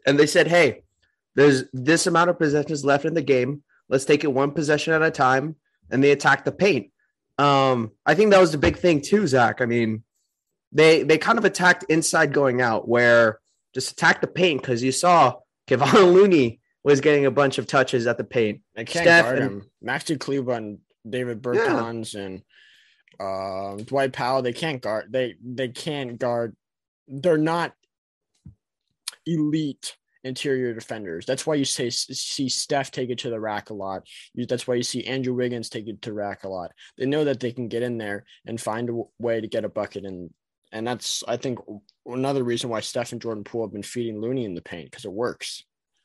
and 0.07 0.19
they 0.19 0.27
said, 0.27 0.47
hey, 0.47 0.83
there's 1.35 1.65
this 1.73 2.07
amount 2.07 2.31
of 2.31 2.39
possessions 2.39 2.85
left 2.85 3.05
in 3.05 3.15
the 3.15 3.23
game. 3.23 3.63
Let's 3.89 4.05
take 4.05 4.25
it 4.25 4.33
one 4.33 4.53
possession 4.53 4.93
at 4.93 5.03
a 5.03 5.11
time, 5.11 5.57
and 5.91 6.03
they 6.03 6.13
attack 6.13 6.45
the 6.45 6.53
paint. 6.53 6.91
Um, 7.39 7.91
I 8.07 8.15
think 8.15 8.31
that 8.31 8.41
was 8.41 8.53
the 8.53 8.59
big 8.59 8.79
thing 8.79 9.01
too, 9.01 9.27
Zach. 9.27 9.61
I 9.61 9.67
mean, 9.67 10.05
they 10.71 11.03
they 11.03 11.19
kind 11.19 11.39
of 11.39 11.45
attacked 11.45 11.85
inside 11.89 12.33
going 12.33 12.61
out, 12.61 12.89
where 12.89 13.41
just 13.75 13.93
attack 13.93 14.21
the 14.21 14.27
paint 14.29 14.61
because 14.61 14.83
you 14.83 14.93
saw 14.93 15.35
Kevon 15.69 15.93
Looney 16.15 16.61
was 16.85 17.01
getting 17.01 17.27
a 17.27 17.31
bunch 17.31 17.59
of 17.59 17.67
touches 17.67 18.07
at 18.07 18.19
the 18.19 18.25
paint. 18.25 18.61
They 18.75 18.85
can't 18.85 19.05
Steph 19.05 19.25
guard 19.25 19.39
and- 19.39 19.51
him. 19.63 19.71
Maxi 19.85 20.19
Kleber 20.21 20.53
and 20.53 20.79
David 21.09 21.43
Bertans 21.43 22.15
and 22.15 22.43
uh, 23.19 23.83
Dwight 23.85 24.13
Powell. 24.13 24.43
They 24.43 24.53
can't 24.53 24.81
guard. 24.83 25.13
They 25.13 25.35
they 25.43 25.69
can't 25.69 26.19
guard. 26.19 26.55
They're 27.09 27.39
not 27.39 27.73
elite 29.27 29.97
interior 30.25 30.73
defenders. 30.73 31.27
That's 31.27 31.47
why 31.47 31.55
you 31.55 31.65
say 31.65 31.91
see 31.91 32.49
Steph 32.49 32.91
take 32.91 33.11
it 33.11 33.19
to 33.19 33.31
the 33.31 33.41
rack 33.41 33.71
a 33.71 33.75
lot. 33.75 34.03
You- 34.35 34.47
That's 34.47 34.67
why 34.67 34.75
you 34.75 34.83
see 34.83 35.05
Andrew 35.05 35.35
Wiggins 35.35 35.69
take 35.69 35.87
it 35.89 36.01
to 36.03 36.13
rack 36.13 36.45
a 36.45 36.49
lot. 36.49 36.73
They 36.97 37.07
know 37.07 37.25
that 37.25 37.41
they 37.41 37.53
can 37.53 37.69
get 37.69 37.83
in 37.83 37.99
there 37.99 38.25
and 38.47 38.61
find 38.61 38.89
a 38.91 39.03
way 39.19 39.41
to 39.41 39.47
get 39.49 39.65
a 39.65 39.69
bucket 39.69 40.05
and 40.05 40.31
and 40.73 40.87
that's 40.87 41.23
I 41.29 41.37
think 41.37 41.59
another 42.07 42.43
reason 42.43 42.69
why 42.69 42.81
Steph 42.81 43.13
and 43.13 43.21
Jordan 43.23 43.45
Poole 43.45 43.67
have 43.67 43.73
been 43.73 43.83
feeding 43.83 44.21
Looney 44.21 44.45
in 44.45 44.55
the 44.55 44.63
paint 44.63 44.91
because 44.91 45.05
it 45.05 45.13
works. 45.13 45.63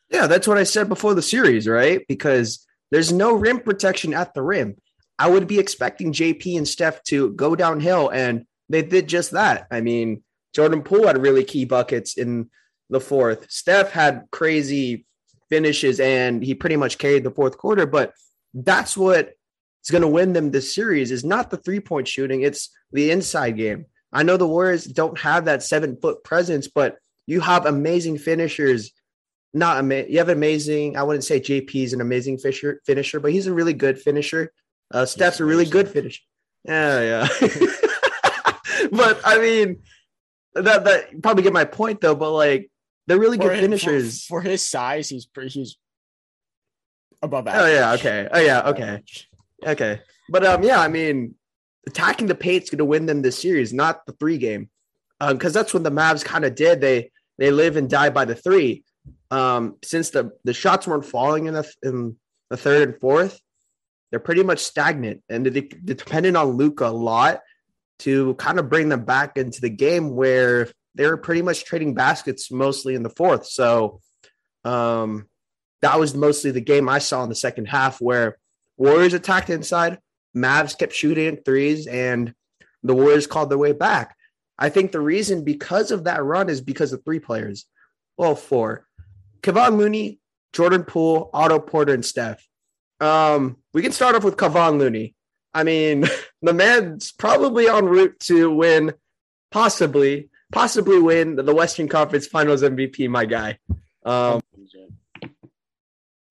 Yeah, 0.10 0.28
that's 0.28 0.48
what 0.48 0.58
I 0.58 0.64
said 0.64 0.90
before 0.90 1.14
the 1.14 1.22
series, 1.22 1.68
right? 1.68 2.04
Because 2.08 2.66
there's 2.92 3.14
no 3.14 3.34
rim 3.34 3.60
protection 3.60 4.14
at 4.14 4.34
the 4.34 4.42
rim. 4.42 4.76
I 5.20 5.30
would 5.30 5.48
be 5.48 5.60
expecting 5.60 6.14
JP 6.14 6.58
and 6.58 6.68
Steph 6.68 7.04
to 7.06 7.32
go 7.32 7.56
downhill, 7.56 8.10
and 8.10 8.46
they 8.70 8.82
did 8.82 9.08
just 9.08 9.32
that. 9.32 9.68
I 9.70 9.82
mean, 9.82 10.24
Jordan 10.56 10.82
Poole 10.82 11.08
had 11.08 11.22
really 11.22 11.44
key 11.44 11.66
buckets 11.66 12.18
in 12.18 12.50
the 12.90 13.00
fourth. 13.00 13.52
Steph 13.52 13.92
had 13.92 14.24
crazy 14.32 15.06
finishes, 15.50 16.00
and 16.00 16.44
he 16.44 16.56
pretty 16.56 16.78
much 16.78 16.98
carried 16.98 17.24
the 17.24 17.32
fourth 17.32 17.58
quarter. 17.58 17.86
But 17.86 18.14
that's 18.54 18.98
what 18.98 19.34
is 19.84 19.92
going 19.92 20.02
to 20.02 20.08
win 20.08 20.34
them 20.34 20.52
this 20.52 20.74
series 20.74 21.12
is 21.12 21.24
not 21.24 21.50
the 21.52 21.58
three 21.58 21.80
point 21.80 22.08
shooting; 22.08 22.42
it's 22.42 22.70
the 22.92 23.12
inside 23.12 23.58
game. 23.58 23.86
I 24.12 24.24
know 24.24 24.38
the 24.38 24.48
Warriors 24.48 24.86
don't 24.86 25.20
have 25.20 25.46
that 25.46 25.62
seven 25.62 25.98
foot 26.02 26.24
presence, 26.24 26.68
but 26.68 26.98
you 27.28 27.42
have 27.42 27.66
amazing 27.68 28.18
finishers 28.18 28.92
not 29.54 29.78
ama- 29.78 30.06
you 30.08 30.18
have 30.20 30.30
an 30.30 30.38
amazing. 30.38 30.96
I 30.98 31.04
wouldn't 31.04 31.24
say 31.24 31.40
JP 31.40 31.74
is 31.76 31.94
an 31.94 32.02
amazing 32.02 32.38
fisher 32.38 32.82
finisher, 32.86 33.20
but 33.20 33.32
he's 33.32 33.48
a 33.48 33.54
really 33.54 33.74
good 33.74 34.00
finisher. 34.00 34.52
Uh, 34.92 35.06
Steph's 35.06 35.40
a 35.40 35.46
really 35.46 35.66
good 35.66 35.88
finisher. 35.90 36.22
Yeah, 36.66 37.28
yeah. 37.42 37.48
but 38.92 39.20
I 39.26 39.38
mean, 39.40 39.82
that 40.56 40.84
that 40.84 41.22
probably 41.22 41.44
get 41.44 41.54
my 41.54 41.66
point 41.66 42.02
though. 42.02 42.16
But 42.16 42.32
like, 42.32 42.70
they're 43.08 43.20
really 43.20 43.38
For 43.38 43.44
good 43.44 43.54
his- 43.54 43.62
finishers. 43.62 44.26
for, 44.26 44.42
for 44.42 44.50
his 44.50 44.64
size. 44.64 45.10
He's 45.10 45.26
pretty. 45.26 45.50
He's 45.50 45.78
above 47.22 47.48
average. 47.48 47.64
Oh 47.64 47.74
yeah, 47.74 47.94
okay. 47.94 48.28
Oh 48.32 48.40
yeah, 48.40 48.62
okay, 48.70 49.04
okay. 49.66 50.02
But 50.30 50.46
um, 50.46 50.64
yeah, 50.64 50.80
I 50.80 50.88
mean, 50.88 51.36
attacking 51.88 52.28
the 52.28 52.36
paint's 52.36 52.70
going 52.70 52.78
to 52.80 52.86
win 52.86 53.06
them 53.06 53.22
this 53.22 53.40
series, 53.40 53.74
not 53.74 54.06
the 54.06 54.14
three 54.14 54.38
game, 54.38 54.70
um, 55.20 55.38
because 55.38 55.54
that's 55.54 55.74
what 55.74 55.84
the 55.84 55.92
Mavs 55.92 56.24
kind 56.24 56.46
of 56.46 56.56
did. 56.56 56.82
They 56.82 57.12
they 57.38 57.52
live 57.52 57.78
and 57.78 57.90
die 57.90 58.10
by 58.10 58.26
the 58.26 58.36
three. 58.36 58.84
Um, 59.32 59.78
since 59.84 60.10
the 60.10 60.32
the 60.44 60.54
shots 60.54 60.88
weren't 60.88 61.06
falling 61.06 61.46
in 61.46 61.54
the 61.54 61.72
in 61.84 62.16
the 62.50 62.58
third 62.58 62.90
and 62.90 63.00
fourth, 63.00 63.40
they're 64.10 64.20
pretty 64.20 64.44
much 64.44 64.60
stagnant, 64.60 65.22
and 65.30 65.46
they, 65.46 65.70
they're 65.84 65.96
dependent 65.96 66.38
on 66.38 66.52
Luka 66.52 66.88
a 66.88 66.90
lot 66.90 67.42
to 68.00 68.34
kind 68.36 68.60
of 68.60 68.70
bring 68.70 68.90
them 68.90 69.06
back 69.06 69.38
into 69.38 69.62
the 69.62 69.70
game 69.70 70.16
where 70.16 70.70
they 70.96 71.06
were 71.06 71.18
pretty 71.18 71.42
much 71.42 71.66
trading 71.66 71.94
baskets 71.94 72.52
mostly 72.52 72.96
in 72.96 73.04
the 73.04 73.10
fourth. 73.10 73.46
So, 73.46 74.02
um, 74.64 75.28
that 75.82 76.00
was 76.00 76.16
mostly 76.16 76.52
the 76.52 76.62
game 76.62 76.90
I 76.90 77.00
saw 77.00 77.24
in 77.24 77.30
the 77.30 77.36
second 77.36 77.66
half 77.66 78.02
where 78.02 78.38
Warriors 78.78 79.14
attacked 79.14 79.50
inside, 79.50 80.00
Mavs 80.36 80.78
kept 80.78 80.94
shooting 80.94 81.38
threes, 81.44 81.88
and 81.88 82.34
the 82.84 82.96
Warriors 82.96 83.28
called 83.28 83.50
their 83.50 83.58
way 83.58 83.74
back. 83.74 84.16
I 84.58 84.70
think 84.70 84.92
the 84.92 85.00
reason 85.00 85.44
because 85.44 85.92
of 85.92 86.06
that 86.06 86.24
run 86.24 86.50
is 86.50 86.62
because 86.62 86.92
of 86.92 87.04
three 87.04 87.20
players. 87.20 87.66
Well, 88.18 88.36
four. 88.36 88.86
Kevon 89.42 89.78
Looney, 89.78 90.20
Jordan 90.54 90.84
Poole, 90.84 91.30
Otto 91.34 91.60
Porter, 91.60 91.94
and 91.94 92.06
Steph. 92.06 92.46
Um, 93.00 93.58
we 93.74 93.82
can 93.82 93.92
start 93.92 94.16
off 94.16 94.24
with 94.24 94.38
Kevon 94.38 94.78
Looney. 94.80 95.16
I 95.54 95.64
mean, 95.64 96.06
the 96.42 96.54
man's 96.54 97.12
probably 97.12 97.68
en 97.70 97.86
route 97.86 98.20
to 98.22 98.52
win, 98.52 98.94
possibly, 99.52 100.30
possibly 100.52 101.00
win 101.00 101.36
the 101.36 101.56
Western 101.56 101.88
Conference 101.88 102.28
Finals 102.28 102.62
MVP, 102.62 103.10
my 103.10 103.26
guy. 103.26 103.58
Um, 104.06 104.42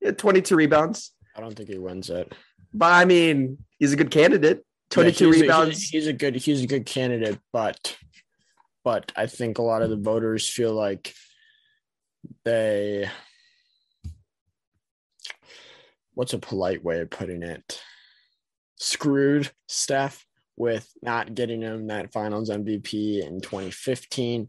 yeah, 0.00 0.12
22 0.12 0.54
rebounds. 0.56 1.12
I 1.36 1.40
don't 1.40 1.54
think 1.54 1.68
he 1.68 1.78
wins 1.78 2.10
it. 2.10 2.32
But 2.72 2.92
I 2.92 3.04
mean, 3.04 3.58
he's 3.78 3.92
a 3.92 3.96
good 3.96 4.10
candidate. 4.10 4.64
22 4.90 5.24
Yeah, 5.26 5.30
he's 5.32 5.40
a- 5.40 5.42
rebounds. 5.42 5.82
he's 5.88 6.06
a 6.06 6.12
good. 6.12 6.36
He's 6.36 6.62
a 6.62 6.66
good 6.66 6.86
candidate, 6.86 7.38
but 7.52 7.96
but 8.84 9.12
I 9.16 9.26
think 9.26 9.58
a 9.58 9.62
lot 9.62 9.82
of 9.82 9.90
the 9.90 9.96
voters 9.96 10.48
feel 10.48 10.72
like 10.72 11.14
they. 12.44 13.10
What's 16.14 16.32
a 16.32 16.38
polite 16.38 16.82
way 16.84 17.00
of 17.00 17.10
putting 17.10 17.42
it? 17.42 17.80
Screwed 18.76 19.50
Steph 19.66 20.24
with 20.56 20.90
not 21.02 21.34
getting 21.34 21.62
him 21.62 21.86
that 21.86 22.12
Finals 22.12 22.50
MVP 22.50 23.24
in 23.24 23.40
2015. 23.40 24.48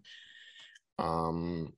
Um, 0.97 1.73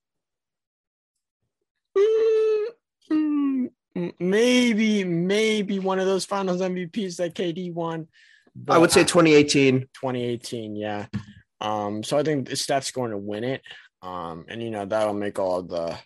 mm, 1.97 2.65
mm, 3.11 3.69
mm, 3.97 4.13
maybe 4.19 5.03
maybe 5.03 5.79
one 5.79 5.99
of 5.99 6.05
those 6.05 6.25
Finals 6.25 6.61
MVPs 6.61 7.17
that 7.17 7.35
KD 7.35 7.73
won. 7.73 8.07
I 8.67 8.77
would 8.77 8.91
say 8.91 9.03
2018. 9.03 9.81
2018, 9.81 10.75
yeah. 10.75 11.05
Um, 11.61 12.03
so 12.03 12.17
I 12.17 12.23
think 12.23 12.49
Steph's 12.55 12.91
going 12.91 13.11
to 13.11 13.17
win 13.17 13.43
it. 13.43 13.61
Um, 14.01 14.45
and 14.47 14.61
you 14.61 14.71
know 14.71 14.85
that'll 14.85 15.13
make 15.13 15.39
all 15.39 15.61
the 15.61 15.97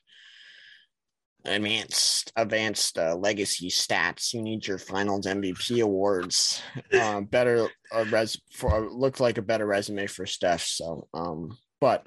advanced 1.46 2.32
advanced 2.36 2.98
uh, 2.98 3.16
legacy 3.16 3.70
stats. 3.70 4.34
You 4.34 4.42
need 4.42 4.68
your 4.68 4.78
Finals 4.78 5.26
MVP 5.26 5.82
awards. 5.82 6.62
Uh, 6.94 7.20
better 7.22 7.68
uh, 7.94 8.06
res 8.06 8.40
for 8.54 8.90
looked 8.90 9.20
like 9.20 9.38
a 9.38 9.42
better 9.42 9.66
resume 9.66 10.08
for 10.08 10.26
Steph. 10.26 10.62
So, 10.62 11.08
um, 11.14 11.58
but 11.82 12.06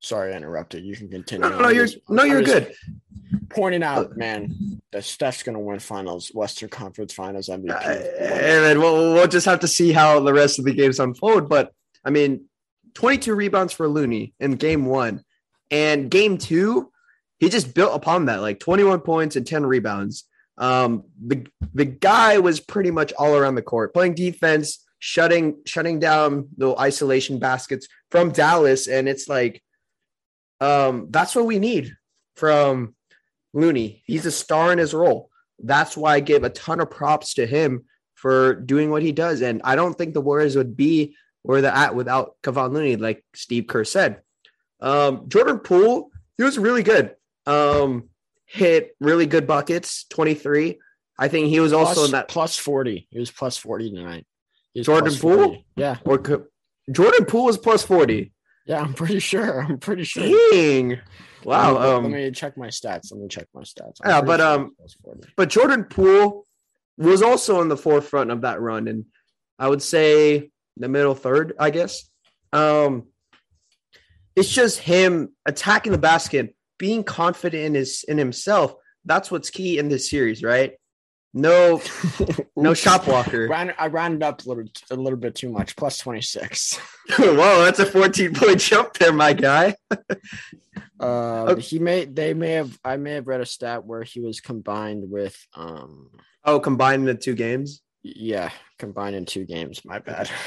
sorry, 0.00 0.32
I 0.32 0.36
interrupted. 0.36 0.84
You 0.84 0.96
can 0.96 1.08
continue. 1.08 1.48
No, 1.48 1.58
no, 1.58 1.68
you're 1.68 1.88
no, 2.08 2.24
you're 2.24 2.42
good. 2.42 2.74
Pointing 3.50 3.82
out, 3.82 4.16
man, 4.16 4.80
that 4.92 5.04
Steph's 5.04 5.42
going 5.42 5.54
to 5.54 5.60
win 5.60 5.78
Finals, 5.78 6.30
Western 6.34 6.68
Conference 6.68 7.12
Finals 7.12 7.48
MVP. 7.48 7.70
Uh, 7.70 8.24
and 8.24 8.64
then 8.64 8.80
we'll, 8.80 9.14
we'll 9.14 9.28
just 9.28 9.46
have 9.46 9.60
to 9.60 9.68
see 9.68 9.92
how 9.92 10.18
the 10.20 10.32
rest 10.32 10.58
of 10.58 10.64
the 10.64 10.74
games 10.74 10.98
unfold. 10.98 11.48
But 11.48 11.72
I 12.04 12.10
mean, 12.10 12.46
22 12.96 13.34
rebounds 13.34 13.74
for 13.74 13.86
Looney 13.86 14.32
in 14.40 14.52
game 14.52 14.86
one. 14.86 15.22
And 15.70 16.10
game 16.10 16.38
two, 16.38 16.90
he 17.38 17.50
just 17.50 17.74
built 17.74 17.94
upon 17.94 18.26
that, 18.26 18.40
like 18.40 18.58
21 18.58 19.00
points 19.00 19.36
and 19.36 19.46
10 19.46 19.66
rebounds. 19.66 20.24
Um, 20.58 21.04
the 21.22 21.46
the 21.74 21.84
guy 21.84 22.38
was 22.38 22.60
pretty 22.60 22.90
much 22.90 23.12
all 23.18 23.36
around 23.36 23.56
the 23.56 23.62
court, 23.62 23.92
playing 23.92 24.14
defense, 24.14 24.82
shutting 24.98 25.58
shutting 25.66 26.00
down 26.00 26.48
the 26.56 26.74
isolation 26.76 27.38
baskets 27.38 27.86
from 28.10 28.30
Dallas, 28.30 28.88
and 28.88 29.06
it's 29.06 29.28
like, 29.28 29.62
um, 30.62 31.08
that's 31.10 31.36
what 31.36 31.44
we 31.44 31.58
need 31.58 31.94
from 32.36 32.94
Looney. 33.52 34.02
He's 34.06 34.24
a 34.24 34.30
star 34.30 34.72
in 34.72 34.78
his 34.78 34.94
role. 34.94 35.28
That's 35.58 35.94
why 35.94 36.14
I 36.14 36.20
give 36.20 36.44
a 36.44 36.50
ton 36.50 36.80
of 36.80 36.90
props 36.90 37.34
to 37.34 37.46
him 37.46 37.84
for 38.14 38.54
doing 38.54 38.90
what 38.90 39.02
he 39.02 39.12
does. 39.12 39.42
And 39.42 39.60
I 39.62 39.76
don't 39.76 39.92
think 39.92 40.14
the 40.14 40.22
Warriors 40.22 40.56
would 40.56 40.74
be 40.74 41.14
where 41.46 41.62
they're 41.62 41.72
at 41.72 41.94
without 41.94 42.36
Kevon 42.42 42.72
Looney, 42.72 42.96
like 42.96 43.24
Steve 43.34 43.66
Kerr 43.66 43.84
said. 43.84 44.20
Um, 44.80 45.28
Jordan 45.28 45.60
Poole, 45.60 46.10
he 46.36 46.42
was 46.44 46.58
really 46.58 46.82
good. 46.82 47.14
Um, 47.46 48.10
hit 48.46 48.96
really 49.00 49.26
good 49.26 49.46
buckets, 49.46 50.04
23. 50.10 50.78
I 51.18 51.28
think 51.28 51.48
he 51.48 51.60
was 51.60 51.72
also 51.72 51.94
plus, 51.94 52.06
in 52.06 52.12
that 52.12 52.28
plus 52.28 52.56
40. 52.56 53.06
He 53.10 53.18
was 53.18 53.30
plus 53.30 53.56
40 53.56 53.90
tonight. 53.90 54.26
Jordan 54.76 55.14
Poole? 55.14 55.36
40. 55.36 55.66
Yeah. 55.76 55.96
or 56.04 56.18
Jordan 56.90 57.24
Poole 57.26 57.46
was 57.46 57.56
plus 57.56 57.82
40. 57.84 58.32
Yeah, 58.66 58.80
I'm 58.80 58.92
pretty 58.92 59.20
sure. 59.20 59.62
I'm 59.68 59.78
pretty 59.78 60.04
sure. 60.04 60.24
Dang. 60.50 60.98
Wow. 61.44 61.74
Let 61.74 61.80
me, 61.80 61.88
Um, 61.88 62.02
let 62.04 62.12
me 62.12 62.30
check 62.32 62.58
my 62.58 62.68
stats. 62.68 63.12
Let 63.12 63.20
me 63.20 63.28
check 63.28 63.46
my 63.54 63.62
stats. 63.62 63.98
Yeah, 64.04 64.20
but, 64.20 64.40
sure 64.40 64.46
um, 64.46 64.60
it 64.78 64.82
was 64.82 64.96
plus 65.02 65.14
40. 65.14 65.28
but 65.36 65.48
Jordan 65.48 65.84
Poole 65.84 66.46
was 66.98 67.22
also 67.22 67.60
in 67.62 67.68
the 67.68 67.76
forefront 67.76 68.30
of 68.30 68.40
that 68.42 68.60
run, 68.60 68.88
and 68.88 69.04
I 69.58 69.68
would 69.68 69.82
say 69.82 70.50
the 70.76 70.88
middle 70.88 71.14
third, 71.14 71.54
I 71.58 71.70
guess. 71.70 72.08
Um, 72.52 73.08
it's 74.34 74.52
just 74.52 74.78
him 74.80 75.30
attacking 75.46 75.92
the 75.92 75.98
basket, 75.98 76.54
being 76.78 77.04
confident 77.04 77.64
in 77.64 77.74
his 77.74 78.04
in 78.06 78.18
himself. 78.18 78.74
That's 79.04 79.30
what's 79.30 79.50
key 79.50 79.78
in 79.78 79.88
this 79.88 80.10
series, 80.10 80.42
right? 80.42 80.74
No, 81.32 81.82
no 82.56 82.74
walker. 83.06 83.46
Round, 83.50 83.74
I 83.78 83.88
rounded 83.88 84.22
up 84.22 84.44
a 84.44 84.48
little, 84.48 84.64
a 84.90 84.96
little 84.96 85.18
bit 85.18 85.34
too 85.34 85.50
much. 85.50 85.76
Plus 85.76 85.98
twenty 85.98 86.22
six. 86.22 86.76
Whoa, 87.18 87.62
that's 87.62 87.78
a 87.78 87.86
14 87.86 88.34
point 88.34 88.58
jump 88.58 88.94
there, 88.94 89.12
my 89.12 89.32
guy. 89.34 89.74
Uh, 90.98 91.44
Okay. 91.50 91.60
he 91.60 91.78
may, 91.78 92.04
they 92.06 92.32
may 92.32 92.52
have, 92.52 92.76
I 92.82 92.96
may 92.96 93.12
have 93.12 93.26
read 93.26 93.42
a 93.42 93.46
stat 93.46 93.84
where 93.84 94.02
he 94.02 94.20
was 94.20 94.40
combined 94.40 95.10
with, 95.10 95.36
um, 95.54 96.10
Oh, 96.42 96.58
combined 96.58 97.06
the 97.06 97.14
two 97.14 97.34
games. 97.34 97.82
Yeah, 98.14 98.50
combined 98.78 99.16
in 99.16 99.24
two 99.26 99.44
games. 99.44 99.84
My 99.84 99.98
bad. 99.98 100.30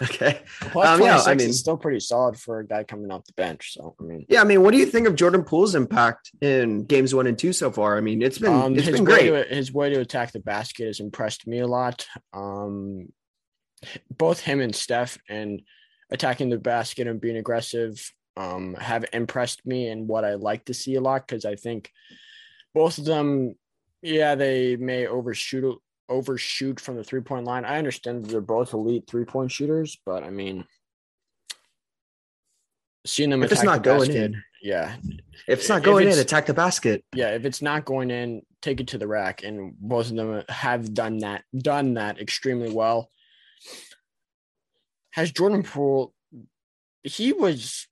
Okay. 0.02 0.40
Plus 0.60 0.88
Um, 0.88 1.02
yeah, 1.02 1.22
I 1.24 1.34
mean- 1.34 1.50
is 1.50 1.58
still 1.60 1.76
pretty 1.76 2.00
solid 2.00 2.38
for 2.38 2.58
a 2.60 2.66
guy 2.66 2.84
coming 2.84 3.10
off 3.10 3.24
the 3.24 3.32
bench. 3.34 3.74
So 3.74 3.94
I 4.00 4.02
mean, 4.02 4.26
Yeah, 4.28 4.40
I 4.40 4.44
mean, 4.44 4.62
what 4.62 4.72
do 4.72 4.78
you 4.78 4.86
think 4.86 5.06
of 5.06 5.14
Jordan 5.14 5.44
Poole's 5.44 5.74
impact 5.74 6.30
in 6.40 6.84
games 6.84 7.14
one 7.14 7.26
and 7.26 7.38
two 7.38 7.52
so 7.52 7.70
far? 7.70 7.96
I 7.96 8.00
mean, 8.00 8.22
it's 8.22 8.38
been 8.38 8.52
um, 8.52 8.74
it's 8.74 8.86
his 8.86 8.96
been 8.96 9.04
way 9.04 9.28
great. 9.30 9.48
to 9.48 9.54
his 9.54 9.72
way 9.72 9.90
to 9.90 10.00
attack 10.00 10.32
the 10.32 10.40
basket 10.40 10.86
has 10.86 11.00
impressed 11.00 11.46
me 11.46 11.58
a 11.60 11.66
lot. 11.66 12.06
Um, 12.32 13.08
both 14.16 14.40
him 14.40 14.60
and 14.60 14.74
Steph 14.74 15.18
and 15.28 15.62
attacking 16.10 16.50
the 16.50 16.58
basket 16.58 17.06
and 17.06 17.20
being 17.20 17.36
aggressive 17.36 18.12
um, 18.36 18.74
have 18.74 19.04
impressed 19.12 19.64
me 19.66 19.88
and 19.88 20.08
what 20.08 20.24
I 20.24 20.34
like 20.34 20.66
to 20.66 20.74
see 20.74 20.94
a 20.94 21.00
lot 21.00 21.26
because 21.26 21.44
I 21.44 21.54
think 21.56 21.90
both 22.74 22.98
of 22.98 23.04
them, 23.04 23.54
yeah, 24.02 24.34
they 24.34 24.76
may 24.76 25.06
overshoot 25.06 25.80
overshoot 26.08 26.80
from 26.80 26.96
the 26.96 27.04
three 27.04 27.20
point 27.20 27.44
line. 27.46 27.64
I 27.64 27.78
understand 27.78 28.24
that 28.24 28.30
they're 28.30 28.40
both 28.40 28.72
elite 28.72 29.04
three 29.08 29.24
point 29.24 29.50
shooters, 29.50 29.98
but 30.04 30.22
I 30.24 30.30
mean, 30.30 30.64
seeing 33.06 33.30
them 33.30 33.42
If 33.42 33.52
it's 33.52 33.62
not 33.62 33.82
the 33.82 33.90
going 33.90 34.08
basket, 34.10 34.16
in. 34.32 34.42
yeah, 34.62 34.96
If 35.48 35.60
it's 35.60 35.68
not 35.68 35.78
if 35.78 35.84
going 35.84 36.08
in, 36.08 36.18
attack 36.18 36.46
the 36.46 36.54
basket. 36.54 37.04
yeah, 37.14 37.30
if 37.30 37.44
it's 37.44 37.62
not 37.62 37.84
going 37.84 38.10
in, 38.10 38.42
take 38.60 38.80
it 38.80 38.88
to 38.88 38.98
the 38.98 39.08
rack, 39.08 39.42
and 39.42 39.74
both 39.78 40.10
of 40.10 40.16
them 40.16 40.42
have 40.48 40.94
done 40.94 41.18
that, 41.18 41.44
done 41.56 41.94
that 41.94 42.20
extremely 42.20 42.70
well. 42.72 43.10
Has 45.12 45.30
Jordan 45.32 45.62
Poole? 45.62 46.14
He 47.02 47.32
was 47.32 47.86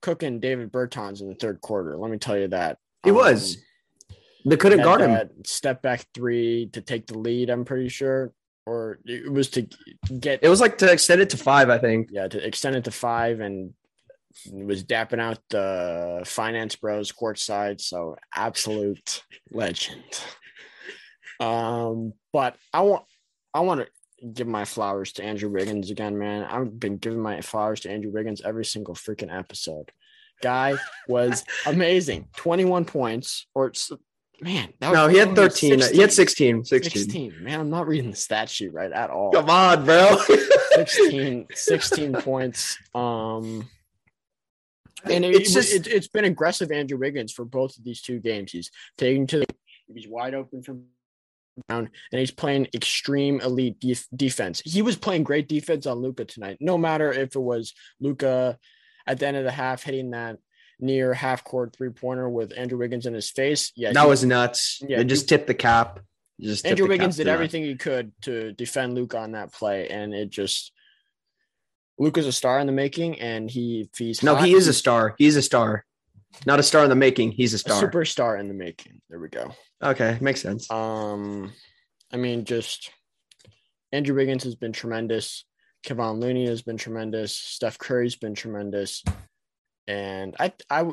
cooking 0.00 0.40
David 0.40 0.72
Bertans 0.72 1.20
in 1.20 1.28
the 1.28 1.34
third 1.34 1.60
quarter. 1.60 1.96
Let 1.96 2.10
me 2.10 2.18
tell 2.18 2.36
you 2.36 2.48
that 2.48 2.78
He 3.04 3.10
um, 3.10 3.16
was. 3.16 3.56
They 4.44 4.56
couldn't 4.56 4.82
guard 4.82 5.00
him. 5.00 5.30
Step 5.44 5.82
back 5.82 6.06
three 6.14 6.68
to 6.72 6.80
take 6.80 7.06
the 7.06 7.18
lead. 7.18 7.50
I'm 7.50 7.64
pretty 7.64 7.88
sure, 7.88 8.32
or 8.66 8.98
it 9.04 9.30
was 9.30 9.48
to 9.50 9.66
get 10.18 10.40
It 10.42 10.48
was 10.48 10.60
like 10.60 10.78
to 10.78 10.90
extend 10.90 11.20
it 11.20 11.30
to 11.30 11.36
five, 11.36 11.70
I 11.70 11.78
think. 11.78 12.08
yeah 12.10 12.28
to 12.28 12.44
extend 12.46 12.76
it 12.76 12.84
to 12.84 12.90
five 12.90 13.40
and 13.40 13.74
was 14.50 14.82
dapping 14.84 15.20
out 15.20 15.38
the 15.50 16.22
finance 16.24 16.76
bros 16.76 17.12
courtside 17.12 17.80
so 17.80 18.16
absolute 18.34 19.22
legend 19.50 20.02
um 21.38 22.14
but 22.32 22.56
i 22.72 22.80
want 22.80 23.04
i 23.52 23.60
want 23.60 23.80
to 23.80 24.28
give 24.32 24.46
my 24.46 24.64
flowers 24.64 25.12
to 25.12 25.22
andrew 25.22 25.50
wiggins 25.50 25.90
again 25.90 26.18
man 26.18 26.44
i've 26.44 26.80
been 26.80 26.96
giving 26.96 27.20
my 27.20 27.42
flowers 27.42 27.80
to 27.80 27.90
andrew 27.90 28.10
wiggins 28.10 28.40
every 28.40 28.64
single 28.64 28.94
freaking 28.94 29.30
episode 29.36 29.92
guy 30.40 30.74
was 31.08 31.44
amazing 31.66 32.26
21 32.36 32.84
points 32.86 33.46
or 33.54 33.72
man 34.42 34.72
that 34.80 34.92
No, 34.92 35.08
he 35.08 35.18
had 35.18 35.28
only 35.28 35.40
13. 35.48 35.80
He 35.92 36.00
had 36.00 36.12
16. 36.12 36.64
16. 36.64 36.90
16 37.02 37.34
man 37.42 37.60
i'm 37.60 37.70
not 37.70 37.86
reading 37.86 38.10
the 38.10 38.16
stat 38.16 38.48
sheet 38.50 38.72
right 38.72 38.92
at 38.92 39.10
all 39.10 39.30
Come 39.32 39.48
on, 39.50 39.84
bro. 39.84 40.16
16, 40.74 41.46
16 41.54 42.12
points. 42.14 42.78
Um, 42.94 43.68
and 45.04 45.24
it, 45.24 45.34
It's 45.34 45.54
it's 45.56 45.70
just- 45.70 45.86
it, 45.86 45.92
has 45.92 46.08
been 46.08 46.24
aggressive 46.24 46.70
Andrew 46.70 46.98
Wiggins 46.98 47.32
for 47.32 47.44
both 47.44 47.76
of 47.76 47.84
these 47.84 48.00
two 48.02 48.20
games. 48.20 48.52
He's 48.52 48.70
taking 48.98 49.26
to 49.28 49.40
the 49.40 49.46
he's 49.94 50.08
wide 50.08 50.34
open 50.34 50.62
from 50.62 50.84
down, 51.68 51.90
and 52.12 52.18
he's 52.18 52.30
playing 52.30 52.68
extreme 52.74 53.40
elite 53.40 53.78
def- 53.80 54.06
defense. 54.14 54.62
He 54.64 54.80
was 54.80 54.96
playing 54.96 55.24
great 55.24 55.48
defense 55.48 55.86
on 55.86 55.98
Luka 55.98 56.24
tonight. 56.24 56.56
No 56.60 56.78
matter 56.78 57.12
if 57.12 57.34
it 57.34 57.40
was 57.40 57.74
Luka 58.00 58.58
at 59.06 59.18
the 59.18 59.26
end 59.26 59.36
of 59.36 59.44
the 59.44 59.50
half 59.50 59.82
hitting 59.82 60.10
that 60.12 60.38
near 60.80 61.14
half 61.14 61.44
court 61.44 61.74
three 61.76 61.90
pointer 61.90 62.28
with 62.28 62.52
Andrew 62.56 62.78
Wiggins 62.78 63.06
in 63.06 63.14
his 63.14 63.30
face. 63.30 63.72
Yeah, 63.76 63.92
that 63.92 64.02
he- 64.02 64.08
was 64.08 64.24
nuts. 64.24 64.80
Yeah, 64.86 65.00
it 65.00 65.04
just 65.04 65.28
tipped 65.28 65.46
the 65.46 65.54
cap. 65.54 66.00
Just 66.40 66.66
Andrew 66.66 66.86
the 66.86 66.90
Wiggins 66.94 67.16
did 67.16 67.26
that. 67.26 67.32
everything 67.34 67.62
he 67.62 67.76
could 67.76 68.10
to 68.22 68.52
defend 68.52 68.94
Luke 68.94 69.14
on 69.14 69.32
that 69.32 69.52
play, 69.52 69.88
and 69.88 70.12
it 70.14 70.30
just 70.30 70.72
Luke 71.98 72.18
is 72.18 72.26
a 72.26 72.32
star 72.32 72.58
in 72.58 72.66
the 72.66 72.72
making, 72.72 73.20
and 73.20 73.50
he 73.50 73.88
he's 73.96 74.22
No, 74.22 74.34
hot, 74.34 74.46
he 74.46 74.54
is 74.54 74.66
a 74.66 74.72
star. 74.72 75.14
He's 75.18 75.36
a 75.36 75.42
star. 75.42 75.84
Not 76.46 76.58
a 76.58 76.62
star 76.62 76.82
in 76.84 76.88
the 76.90 76.96
making. 76.96 77.32
He's 77.32 77.52
a 77.52 77.56
a 77.56 77.58
star. 77.58 77.82
superstar 77.82 78.40
in 78.40 78.48
the 78.48 78.54
making. 78.54 79.02
There 79.10 79.20
we 79.20 79.28
go. 79.28 79.54
okay, 79.82 80.16
makes 80.20 80.40
sense. 80.40 80.68
Um, 80.70 81.52
I 82.10 82.16
mean, 82.16 82.44
just 82.44 82.90
Andrew 83.92 84.16
Wiggins 84.16 84.42
has 84.44 84.54
been 84.54 84.72
tremendous. 84.72 85.44
Kevon 85.86 86.20
Looney 86.20 86.46
has 86.46 86.62
been 86.62 86.76
tremendous. 86.78 87.36
Steph 87.36 87.78
Curry's 87.78 88.16
been 88.16 88.34
tremendous, 88.34 89.04
and 89.86 90.36
I, 90.38 90.52
I, 90.70 90.90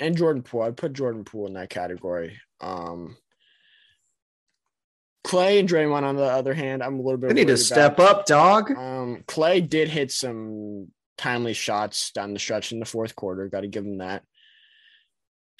and 0.00 0.16
Jordan 0.16 0.42
Poole. 0.42 0.62
I 0.62 0.70
put 0.70 0.92
Jordan 0.92 1.24
Poole 1.24 1.46
in 1.46 1.54
that 1.54 1.70
category. 1.70 2.38
Um, 2.60 3.16
Clay 5.24 5.58
and 5.60 5.68
Draymond, 5.68 6.02
on 6.02 6.16
the 6.16 6.24
other 6.24 6.54
hand, 6.54 6.82
I'm 6.82 6.98
a 6.98 7.02
little 7.02 7.18
bit. 7.18 7.28
They 7.28 7.34
need 7.34 7.46
to 7.46 7.56
step 7.56 7.94
about. 7.94 8.20
up, 8.20 8.26
dog. 8.26 8.70
Um, 8.76 9.24
Clay 9.26 9.60
did 9.60 9.88
hit 9.88 10.10
some 10.10 10.88
timely 11.16 11.52
shots 11.52 12.10
down 12.10 12.32
the 12.32 12.40
stretch 12.40 12.72
in 12.72 12.80
the 12.80 12.84
fourth 12.84 13.14
quarter. 13.14 13.48
Got 13.48 13.60
to 13.60 13.68
give 13.68 13.84
him 13.84 13.98
that. 13.98 14.24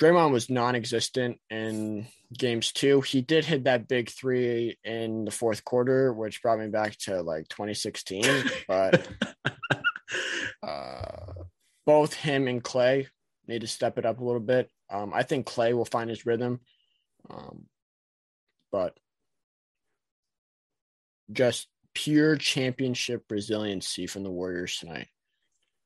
Draymond 0.01 0.33
was 0.33 0.51
non-existent 0.51 1.39
in 1.49 2.09
games 2.37 2.73
two. 2.73 3.03
He 3.03 3.23
did 3.23 3.45
hit 3.45 3.65
that 3.65 3.87
big 3.87 4.11
three 4.11 4.77
in 4.83 5.25
the 5.25 5.31
fourth 5.31 5.65
quarter, 5.65 6.13
which 6.13 6.43
brought 6.43 6.59
me 6.59 6.69
back 6.69 6.97
to 7.01 7.23
like 7.23 7.47
2016. 7.49 8.25
but 8.67 9.07
both 11.93 12.15
him 12.15 12.49
and 12.49 12.65
Clay 12.65 13.07
need 13.47 13.61
to 13.61 13.67
step 13.67 13.99
it 13.99 14.07
up 14.07 14.19
a 14.19 14.25
little 14.25 14.41
bit. 14.41 14.71
Um, 14.89 15.13
I 15.13 15.25
think 15.25 15.45
Clay 15.45 15.75
will 15.75 15.85
find 15.85 16.09
his 16.09 16.25
rhythm, 16.25 16.61
um, 17.29 17.67
but 18.71 18.97
just 21.31 21.69
pure 21.93 22.37
championship 22.37 23.25
resiliency 23.29 24.07
from 24.07 24.23
the 24.23 24.31
Warriors 24.31 24.79
tonight. 24.79 25.09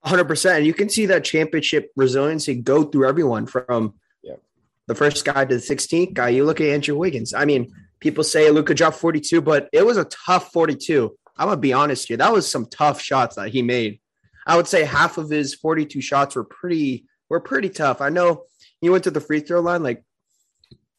100%. 0.04 0.58
And 0.58 0.64
you 0.66 0.72
can 0.74 0.88
see 0.88 1.06
that 1.06 1.24
championship 1.24 1.90
resiliency 1.96 2.54
go 2.54 2.84
through 2.84 3.08
everyone 3.08 3.46
from 3.46 3.94
Yep. 4.22 4.40
the 4.86 4.94
first 4.94 5.24
guy 5.24 5.44
to 5.44 5.56
the 5.56 5.60
16th 5.60 6.14
guy. 6.14 6.28
You 6.28 6.44
look 6.44 6.60
at 6.60 6.68
Andrew 6.68 6.96
Wiggins. 6.96 7.34
I 7.34 7.46
mean, 7.46 7.72
people 7.98 8.22
say 8.22 8.48
Luka 8.52 8.74
dropped 8.74 8.98
42, 8.98 9.40
but 9.40 9.68
it 9.72 9.84
was 9.84 9.96
a 9.96 10.04
tough 10.04 10.52
42. 10.52 11.16
I'm 11.36 11.48
going 11.48 11.56
to 11.56 11.60
be 11.60 11.72
honest 11.72 12.06
here. 12.06 12.16
That 12.16 12.32
was 12.32 12.48
some 12.48 12.66
tough 12.66 13.00
shots 13.00 13.34
that 13.34 13.48
he 13.48 13.62
made. 13.62 13.98
I 14.46 14.56
would 14.56 14.68
say 14.68 14.84
half 14.84 15.18
of 15.18 15.28
his 15.28 15.54
42 15.54 16.00
shots 16.00 16.36
were 16.36 16.44
pretty 16.44 17.06
were 17.28 17.40
pretty 17.40 17.68
tough. 17.68 18.00
I 18.00 18.08
know 18.08 18.44
he 18.80 18.88
went 18.88 19.04
to 19.04 19.10
the 19.10 19.20
free 19.20 19.40
throw 19.40 19.60
line 19.60 19.82
like 19.82 20.04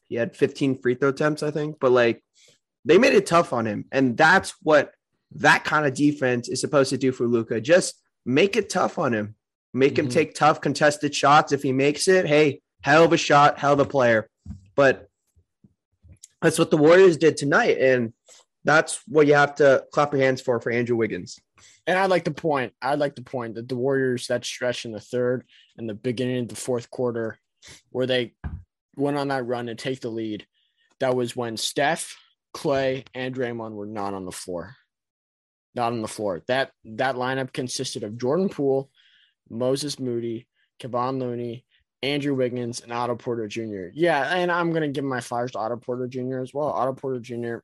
he 0.08 0.16
had 0.16 0.36
15 0.36 0.80
free 0.80 0.94
throw 0.94 1.08
attempts, 1.08 1.42
I 1.42 1.50
think, 1.50 1.76
but 1.80 1.90
like 1.92 2.22
they 2.84 2.98
made 2.98 3.14
it 3.14 3.26
tough 3.26 3.52
on 3.52 3.66
him. 3.66 3.86
And 3.90 4.16
that's 4.16 4.54
what 4.62 4.92
that 5.32 5.64
kind 5.64 5.86
of 5.86 5.94
defense 5.94 6.48
is 6.48 6.60
supposed 6.60 6.90
to 6.90 6.98
do 6.98 7.12
for 7.12 7.26
Luka. 7.26 7.60
Just 7.60 7.94
make 8.26 8.56
it 8.56 8.68
tough 8.68 8.98
on 8.98 9.12
him. 9.14 9.34
Make 9.74 9.98
him 9.98 10.08
Mhm. 10.08 10.12
take 10.12 10.34
tough 10.34 10.60
contested 10.60 11.14
shots. 11.14 11.52
If 11.52 11.62
he 11.62 11.72
makes 11.72 12.08
it, 12.08 12.26
hey, 12.26 12.62
hell 12.82 13.04
of 13.04 13.12
a 13.12 13.16
shot, 13.18 13.58
hell 13.58 13.74
of 13.74 13.80
a 13.80 13.84
player. 13.84 14.28
But 14.74 15.08
that's 16.40 16.58
what 16.58 16.70
the 16.70 16.76
Warriors 16.78 17.16
did 17.16 17.36
tonight. 17.36 17.78
And 17.78 18.12
that's 18.64 19.00
what 19.06 19.26
you 19.26 19.34
have 19.34 19.54
to 19.56 19.84
clap 19.92 20.12
your 20.12 20.22
hands 20.22 20.40
for 20.40 20.60
for 20.60 20.70
Andrew 20.70 20.96
Wiggins. 20.96 21.38
And 21.86 21.98
I'd 21.98 22.10
like 22.10 22.24
to 22.24 22.30
point, 22.30 22.72
I'd 22.82 22.98
like 22.98 23.16
to 23.16 23.22
point 23.22 23.54
that 23.54 23.68
the 23.68 23.76
Warriors 23.76 24.26
that 24.26 24.44
stretch 24.44 24.84
in 24.84 24.92
the 24.92 25.00
third 25.00 25.44
and 25.76 25.88
the 25.88 25.94
beginning 25.94 26.42
of 26.42 26.48
the 26.48 26.56
fourth 26.56 26.90
quarter, 26.90 27.38
where 27.90 28.06
they 28.06 28.34
went 28.96 29.16
on 29.16 29.28
that 29.28 29.46
run 29.46 29.66
to 29.66 29.74
take 29.74 30.00
the 30.00 30.08
lead, 30.08 30.46
that 31.00 31.16
was 31.16 31.36
when 31.36 31.56
Steph, 31.56 32.16
Clay, 32.52 33.04
and 33.14 33.34
Draymond 33.34 33.72
were 33.72 33.86
not 33.86 34.14
on 34.14 34.24
the 34.24 34.32
floor. 34.32 34.74
Not 35.74 35.92
on 35.92 36.02
the 36.02 36.08
floor. 36.08 36.42
That 36.48 36.72
that 36.84 37.14
lineup 37.14 37.52
consisted 37.52 38.02
of 38.02 38.18
Jordan 38.18 38.48
Poole, 38.48 38.90
Moses 39.48 40.00
Moody, 40.00 40.48
Kevon 40.80 41.20
Looney, 41.20 41.64
Andrew 42.02 42.34
Wiggins, 42.34 42.80
and 42.80 42.92
Otto 42.92 43.16
Porter 43.16 43.46
Jr. 43.46 43.88
Yeah, 43.94 44.34
and 44.34 44.50
I'm 44.50 44.72
gonna 44.72 44.88
give 44.88 45.04
my 45.04 45.20
flowers 45.20 45.52
to 45.52 45.58
Otto 45.58 45.76
Porter 45.76 46.08
Jr. 46.08 46.40
as 46.40 46.52
well. 46.52 46.68
Otto 46.68 46.94
Porter 46.94 47.20
Jr. 47.20 47.58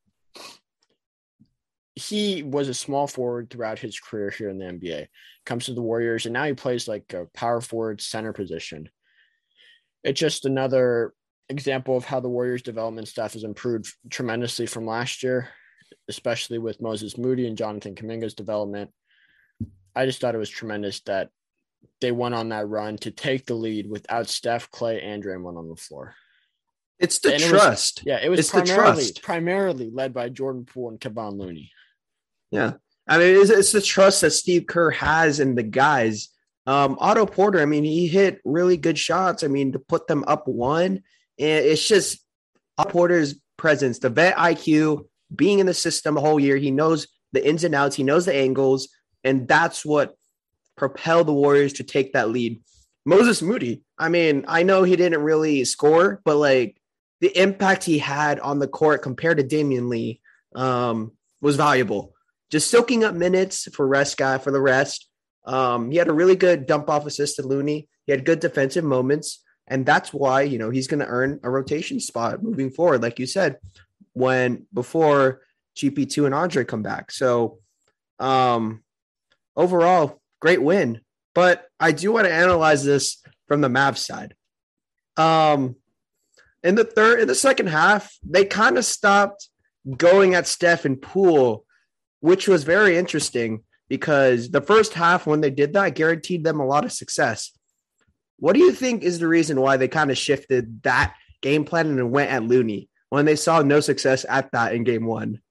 He 1.97 2.43
was 2.43 2.69
a 2.69 2.75
small 2.75 3.07
forward 3.07 3.51
throughout 3.51 3.79
his 3.79 3.99
career 4.01 4.31
here 4.31 4.49
in 4.49 4.59
the 4.59 4.65
NBA. 4.65 5.07
Comes 5.47 5.67
to 5.67 5.75
the 5.75 5.83
Warriors, 5.83 6.27
and 6.27 6.33
now 6.33 6.45
he 6.45 6.53
plays 6.55 6.89
like 6.89 7.13
a 7.13 7.27
power 7.35 7.61
forward 7.61 8.01
center 8.01 8.33
position. 8.33 8.89
It's 10.03 10.19
just 10.19 10.45
another 10.45 11.15
example 11.49 11.97
of 11.97 12.05
how 12.05 12.21
the 12.21 12.29
Warriors 12.29 12.63
development 12.63 13.07
staff 13.09 13.35
has 13.35 13.45
improved 13.45 13.93
tremendously 14.11 14.67
from 14.67 14.87
last 14.87 15.23
year, 15.23 15.51
especially 16.09 16.59
with 16.59 16.81
Moses 16.83 17.17
Moody 17.17 17.47
and 17.47 17.57
Jonathan 17.57 17.95
Kuminga's 17.95 18.35
development. 18.35 18.91
I 19.95 20.07
just 20.07 20.21
thought 20.21 20.35
it 20.35 20.39
was 20.39 20.51
tremendous 20.51 21.01
that 21.03 21.31
they 22.01 22.11
went 22.11 22.35
on 22.35 22.49
that 22.49 22.69
run 22.69 22.97
to 22.99 23.11
take 23.13 23.47
the 23.47 23.55
lead 23.55 23.89
without 23.89 24.27
Steph, 24.29 24.71
Clay, 24.71 25.01
and 25.01 25.23
Draymond 25.23 25.57
on 25.57 25.69
the 25.69 25.77
floor. 25.77 26.15
It's 26.99 27.19
the 27.21 27.35
And 27.35 27.43
it 27.43 27.53
was- 27.53 27.63
trust. 27.63 28.03
Yeah, 28.05 28.19
it 28.23 28.29
was 28.29 28.41
It's 28.41 28.51
primarily 28.51 28.95
trust. 29.05 29.23
primarily 29.23 29.91
led 29.91 30.13
by 30.13 30.29
Jordan 30.29 30.65
Poole 30.65 30.89
and 30.91 31.01
Kevon 31.01 31.39
Looney. 31.39 31.71
Yeah. 32.55 32.75
I 33.09 33.19
mean, 33.19 33.37
it's, 33.37 33.51
it's 33.51 33.73
the 33.73 33.83
trust 33.83 34.21
that 34.21 34.31
Steve 34.31 34.67
Kerr 34.67 34.91
has 34.91 35.41
in 35.41 35.57
the 35.57 35.65
guys. 35.65 36.29
Um, 36.67 36.97
Otto 37.01 37.27
Porter, 37.27 37.61
I 37.61 37.67
mean, 37.67 37.83
he 37.83 38.07
hit 38.07 38.41
really 38.45 38.77
good 38.77 38.97
shots. 38.97 39.43
I 39.43 39.49
mean, 39.49 39.73
to 39.73 39.79
put 39.81 40.07
them 40.07 40.25
up 40.27 40.47
one, 40.47 41.03
and 41.39 41.65
it's 41.67 41.87
just 41.87 42.25
Otto 42.79 42.91
Porter's 42.91 43.35
presence, 43.57 43.99
the 43.99 44.09
vet 44.09 44.37
IQ, 44.37 45.07
being 45.35 45.59
in 45.59 45.67
the 45.67 45.75
system 45.75 46.17
a 46.17 46.21
whole 46.21 46.39
year. 46.39 46.57
He 46.57 46.71
knows 46.71 47.09
the 47.33 47.47
ins 47.47 47.65
and 47.65 47.75
outs, 47.75 47.97
he 47.97 48.05
knows 48.05 48.25
the 48.25 48.35
angles, 48.35 48.89
and 49.25 49.49
that's 49.49 49.85
what 49.85 50.17
propelled 50.77 51.27
the 51.27 51.33
Warriors 51.33 51.75
to 51.75 51.83
take 51.83 52.13
that 52.13 52.31
lead. 52.31 52.63
Moses 53.05 53.43
Moody, 53.43 53.83
I 53.99 54.09
mean, 54.09 54.45
I 54.47 54.63
know 54.63 54.85
he 54.85 54.95
didn't 54.95 55.23
really 55.23 55.65
score, 55.65 56.23
but 56.25 56.37
like 56.37 56.81
the 57.21 57.37
impact 57.37 57.85
he 57.85 57.99
had 57.99 58.39
on 58.39 58.61
the 58.61 58.69
court 58.69 59.03
compared 59.03 59.39
to 59.39 59.43
Damian 59.43 59.89
Lee 59.89 60.21
um, 60.55 61.13
was 61.43 61.57
valuable 61.57 62.14
just 62.51 62.71
soaking 62.71 63.05
up 63.05 63.15
minutes 63.15 63.69
for 63.75 63.87
rest 63.87 64.17
guy 64.17 64.39
for 64.39 64.51
the 64.51 64.61
rest. 64.61 65.09
Um, 65.45 65.91
he 65.91 65.99
had 65.99 66.09
a 66.09 66.13
really 66.13 66.37
good 66.37 66.67
dump 66.67 66.89
off 66.89 67.07
assist 67.07 67.37
to 67.37 67.47
Looney. 67.47 67.89
He 68.07 68.13
had 68.13 68.25
good 68.25 68.41
defensive 68.41 68.85
moments, 68.85 69.43
and 69.67 69.85
that's 69.85 70.13
why 70.13 70.43
you 70.43 70.59
know 70.59 70.71
he's 70.71 70.87
going 70.87 71.01
to 71.01 71.07
earn 71.07 71.41
a 71.43 71.51
rotation 71.51 72.01
spot 72.01 72.43
moving 72.43 72.71
forward, 72.71 73.03
like 73.03 73.19
you 73.19 73.27
said, 73.27 73.59
when 74.13 74.67
before 74.73 75.43
GP 75.77 76.11
two 76.11 76.27
and 76.27 76.35
Andre 76.35 76.65
come 76.65 76.83
back. 76.83 77.11
So, 77.11 77.59
um, 78.19 78.83
overall, 79.57 80.21
great 80.41 80.63
win. 80.63 81.01
But 81.35 81.67
I 81.81 81.93
do 81.93 82.13
want 82.13 82.27
to 82.27 82.33
analyze 82.33 82.85
this 82.85 83.23
from 83.49 83.61
the 83.61 83.69
Mavs 83.69 83.99
side. 83.99 84.35
Um, 85.17 85.77
in 86.63 86.77
the 86.77 86.85
third, 86.85 87.21
in 87.21 87.29
the 87.29 87.35
second 87.35 87.69
half, 87.69 88.17
they 88.23 88.45
kind 88.45 88.79
of 88.79 88.85
stopped 88.85 89.49
going 89.97 90.35
at 90.35 90.47
Steph 90.47 90.85
and 90.85 91.01
Poole 91.01 91.65
which 92.25 92.49
was 92.49 92.65
very 92.65 92.97
interesting 92.97 93.63
because 93.91 94.51
the 94.51 94.63
first 94.63 94.95
half, 94.95 95.27
when 95.27 95.43
they 95.43 95.51
did 95.51 95.75
that, 95.75 95.95
guaranteed 95.95 96.43
them 96.43 96.59
a 96.59 96.65
lot 96.65 96.83
of 96.83 96.91
success. 96.91 97.53
What 98.39 98.55
do 98.55 98.61
you 98.61 98.73
think 98.73 99.03
is 99.03 99.19
the 99.19 99.29
reason 99.29 99.61
why 99.61 99.77
they 99.77 99.89
kind 99.89 100.11
of 100.11 100.17
shifted 100.17 100.83
that 100.85 101.15
game 101.43 101.67
plan 101.67 101.89
and 101.89 102.11
went 102.11 102.31
at 102.31 102.43
Looney 102.43 102.89
when 103.11 103.27
they 103.27 103.37
saw 103.37 103.61
no 103.61 103.81
success 103.81 104.25
at 104.27 104.51
that 104.53 104.75
in 104.75 104.85
game 104.85 105.05
one? 105.05 105.43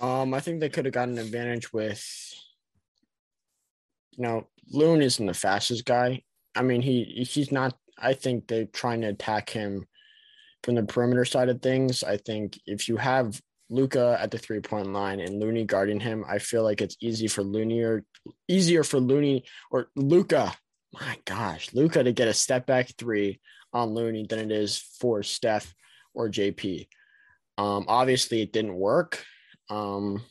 Um, 0.00 0.32
I 0.32 0.38
think 0.38 0.60
they 0.60 0.68
could 0.68 0.84
have 0.84 0.94
gotten 0.94 1.18
an 1.18 1.24
advantage 1.24 1.72
with, 1.72 2.06
you 4.12 4.22
know, 4.22 4.46
Loon 4.70 5.02
isn't 5.02 5.26
the 5.26 5.34
fastest 5.34 5.86
guy. 5.86 6.22
I 6.54 6.62
mean, 6.62 6.82
he 6.82 7.26
he's 7.28 7.50
not. 7.50 7.76
I 7.98 8.12
think 8.12 8.46
they're 8.46 8.66
trying 8.66 9.00
to 9.00 9.08
attack 9.08 9.50
him 9.50 9.88
from 10.62 10.76
the 10.76 10.84
perimeter 10.84 11.24
side 11.24 11.48
of 11.48 11.62
things. 11.62 12.04
I 12.04 12.16
think 12.16 12.60
if 12.64 12.88
you 12.88 12.96
have 12.98 13.42
Luka 13.68 14.16
at 14.20 14.30
the 14.30 14.38
three 14.38 14.60
point 14.60 14.92
line 14.92 15.20
and 15.20 15.40
Looney 15.40 15.64
guarding 15.64 16.00
him, 16.00 16.24
I 16.28 16.38
feel 16.38 16.62
like 16.62 16.80
it's 16.80 16.96
easy 17.00 17.28
for 17.28 17.42
Looney 17.42 17.82
or 17.82 18.04
easier 18.48 18.84
for 18.84 19.00
Looney 19.00 19.44
or 19.70 19.88
Luka. 19.96 20.54
My 20.92 21.18
gosh, 21.24 21.72
Luka 21.74 22.02
to 22.02 22.12
get 22.12 22.28
a 22.28 22.34
step 22.34 22.66
back 22.66 22.90
three 22.96 23.40
on 23.72 23.90
Looney 23.90 24.26
than 24.28 24.38
it 24.38 24.52
is 24.52 24.78
for 24.78 25.22
Steph 25.22 25.74
or 26.14 26.28
JP. 26.28 26.88
Um, 27.58 27.86
obviously, 27.88 28.42
it 28.42 28.52
didn't 28.52 28.74
work 28.74 29.22
um, 29.68 30.22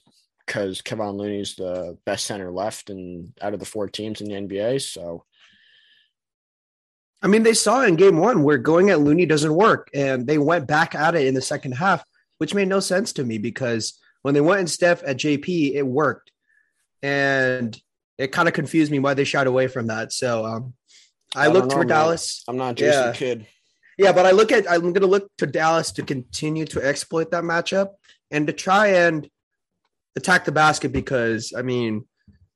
because 0.45 0.82
Kevon 0.82 1.17
Looney 1.17 1.41
is 1.41 1.56
the 1.56 1.98
best 2.06 2.26
center 2.26 2.52
left 2.52 2.89
and 2.89 3.34
out 3.41 3.54
of 3.54 3.60
the 3.60 3.65
four 3.65 3.88
teams 3.88 4.21
in 4.21 4.28
the 4.28 4.36
NBA. 4.36 4.82
So 4.82 5.26
I 7.26 7.28
mean, 7.28 7.41
they 7.41 7.56
saw 7.56 7.82
in 7.82 7.95
game 7.95 8.17
one 8.17 8.43
where 8.43 8.60
going 8.60 8.91
at 8.91 9.00
Looney 9.00 9.26
doesn't 9.26 9.54
work, 9.54 9.89
and 9.95 10.28
they 10.28 10.38
went 10.38 10.67
back 10.67 10.93
at 10.93 11.15
it 11.15 11.26
in 11.26 11.34
the 11.34 11.41
second 11.41 11.71
half, 11.71 12.04
which 12.38 12.54
made 12.54 12.67
no 12.67 12.80
sense 12.80 13.13
to 13.13 13.24
me 13.24 13.38
because 13.38 14.00
when 14.21 14.34
they 14.34 14.41
went 14.41 14.62
in 14.62 14.67
Steph 14.67 15.04
at 15.04 15.17
JP, 15.17 15.76
it 15.76 15.84
worked. 15.84 16.32
And 17.02 17.80
it 18.17 18.32
kind 18.32 18.48
of 18.48 18.54
confused 18.54 18.91
me 18.91 19.00
why 19.00 19.13
they 19.13 19.24
shied 19.24 19.48
away 19.48 19.67
from 19.67 19.88
that. 19.88 20.12
So 20.13 20.45
um, 20.45 20.74
I, 21.36 21.45
I 21.45 21.48
looked 21.48 21.69
know, 21.69 21.76
for 21.76 21.80
man. 21.80 21.88
Dallas. 21.88 22.43
I'm 22.48 22.58
not 22.58 22.76
Jason 22.76 23.08
Yeah. 23.08 23.13
Kidd. 23.13 23.48
Yeah, 23.98 24.12
but 24.12 24.26
I 24.26 24.32
look 24.32 24.52
at 24.52 24.69
I'm 24.69 24.82
going 24.82 24.93
to 24.95 25.08
look 25.08 25.30
to 25.38 25.48
Dallas 25.48 25.91
to 25.93 26.04
continue 26.04 26.65
to 26.65 26.86
exploit 26.86 27.32
that 27.32 27.43
matchup 27.43 27.91
and 28.30 28.45
to 28.48 28.54
try 28.54 28.88
and 28.88 29.30
attack 30.17 30.45
the 30.45 30.52
basket 30.52 30.91
because 30.91 31.54
I 31.58 31.62
mean 31.62 32.06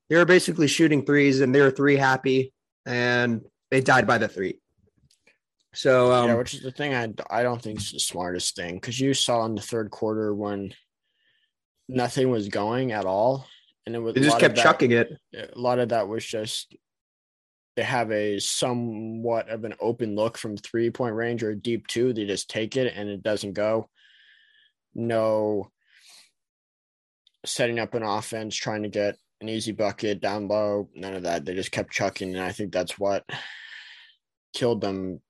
they 0.08 0.16
were 0.16 0.26
basically 0.26 0.66
shooting 0.66 1.04
threes 1.04 1.40
and 1.40 1.54
they 1.54 1.62
were 1.62 1.70
three 1.70 1.96
happy 1.96 2.52
and 2.84 3.42
they 3.70 3.80
died 3.80 4.06
by 4.06 4.18
the 4.18 4.28
three. 4.28 4.59
So 5.72 6.12
um, 6.12 6.28
yeah, 6.28 6.34
which 6.34 6.54
is 6.54 6.62
the 6.62 6.72
thing 6.72 6.94
I, 6.94 7.12
I 7.30 7.42
don't 7.42 7.62
think 7.62 7.78
is 7.78 7.92
the 7.92 8.00
smartest 8.00 8.56
thing 8.56 8.74
because 8.74 8.98
you 8.98 9.14
saw 9.14 9.44
in 9.44 9.54
the 9.54 9.62
third 9.62 9.90
quarter 9.90 10.34
when 10.34 10.74
nothing 11.88 12.30
was 12.30 12.48
going 12.48 12.92
at 12.92 13.04
all, 13.04 13.46
and 13.86 13.94
it 13.94 14.00
was 14.00 14.14
they 14.14 14.20
just 14.20 14.40
kept 14.40 14.56
that- 14.56 14.62
chucking 14.62 14.92
it. 14.92 15.12
a 15.34 15.48
lot 15.54 15.78
of 15.78 15.90
that 15.90 16.08
was 16.08 16.24
just 16.24 16.74
they 17.76 17.82
have 17.82 18.10
a 18.10 18.40
somewhat 18.40 19.48
of 19.48 19.64
an 19.64 19.74
open 19.80 20.16
look 20.16 20.36
from 20.36 20.56
three 20.56 20.90
point 20.90 21.14
range 21.14 21.42
or 21.42 21.50
a 21.50 21.56
deep 21.56 21.86
two. 21.86 22.12
They 22.12 22.26
just 22.26 22.50
take 22.50 22.76
it 22.76 22.92
and 22.94 23.08
it 23.08 23.22
doesn't 23.22 23.52
go. 23.52 23.88
No 24.94 25.70
setting 27.46 27.78
up 27.78 27.94
an 27.94 28.02
offense, 28.02 28.54
trying 28.54 28.82
to 28.82 28.88
get 28.88 29.16
an 29.40 29.48
easy 29.48 29.72
bucket 29.72 30.20
down 30.20 30.48
low. 30.48 30.88
None 30.94 31.14
of 31.14 31.22
that. 31.22 31.44
They 31.44 31.54
just 31.54 31.72
kept 31.72 31.92
chucking. 31.92 32.34
And 32.34 32.44
I 32.44 32.52
think 32.52 32.72
that's 32.72 32.98
what 32.98 33.24
killed 34.52 34.80
them 34.80 35.20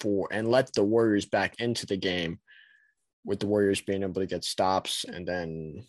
for 0.00 0.28
and 0.32 0.50
let 0.50 0.72
the 0.74 0.82
Warriors 0.82 1.26
back 1.26 1.60
into 1.60 1.86
the 1.86 1.96
game 1.96 2.38
with 3.24 3.40
the 3.40 3.46
Warriors 3.46 3.80
being 3.80 4.02
able 4.02 4.20
to 4.20 4.26
get 4.26 4.44
stops 4.44 5.04
and 5.04 5.26
then 5.26 5.84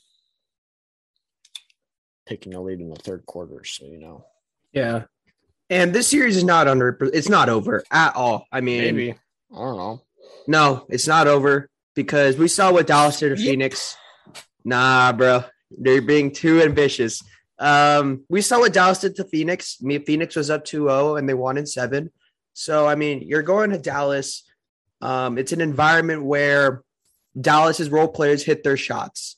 taking 2.27 2.51
the 2.51 2.59
lead 2.59 2.79
in 2.79 2.89
the 2.89 2.95
third 2.95 3.25
quarter. 3.25 3.63
So, 3.63 3.85
you 3.85 3.99
know, 3.99 4.25
Yeah. 4.73 5.03
And 5.69 5.93
this 5.93 6.09
series 6.09 6.35
is 6.35 6.43
not 6.43 6.67
under 6.67 6.97
it's 7.13 7.29
not 7.29 7.47
over 7.47 7.83
at 7.91 8.15
all. 8.15 8.45
I 8.51 8.59
mean 8.59 8.81
maybe, 8.81 9.11
I 9.53 9.57
don't 9.57 9.77
know. 9.77 10.01
No, 10.47 10.85
it's 10.89 11.07
not 11.07 11.27
over 11.27 11.69
because 11.95 12.37
we 12.37 12.49
saw 12.49 12.73
what 12.73 12.87
Dallas 12.87 13.19
did 13.19 13.29
to 13.29 13.37
Phoenix. 13.37 13.95
Nah, 14.65 15.13
bro. 15.13 15.43
They're 15.69 16.01
being 16.01 16.31
too 16.31 16.61
ambitious. 16.61 17.23
Um, 17.57 18.25
we 18.27 18.41
saw 18.41 18.59
what 18.59 18.73
Dallas 18.73 18.99
did 18.99 19.15
to 19.15 19.23
Phoenix. 19.23 19.81
Me, 19.81 19.99
Phoenix 19.99 20.35
was 20.35 20.49
up 20.49 20.65
2-0 20.65 21.17
and 21.17 21.29
they 21.29 21.33
won 21.33 21.57
in 21.57 21.65
seven. 21.65 22.11
So 22.53 22.87
I 22.87 22.95
mean, 22.95 23.21
you're 23.21 23.43
going 23.43 23.71
to 23.71 23.77
Dallas. 23.77 24.43
Um, 25.01 25.37
it's 25.37 25.51
an 25.51 25.61
environment 25.61 26.23
where 26.23 26.83
Dallas's 27.39 27.89
role 27.89 28.07
players 28.07 28.43
hit 28.43 28.63
their 28.63 28.77
shots. 28.77 29.37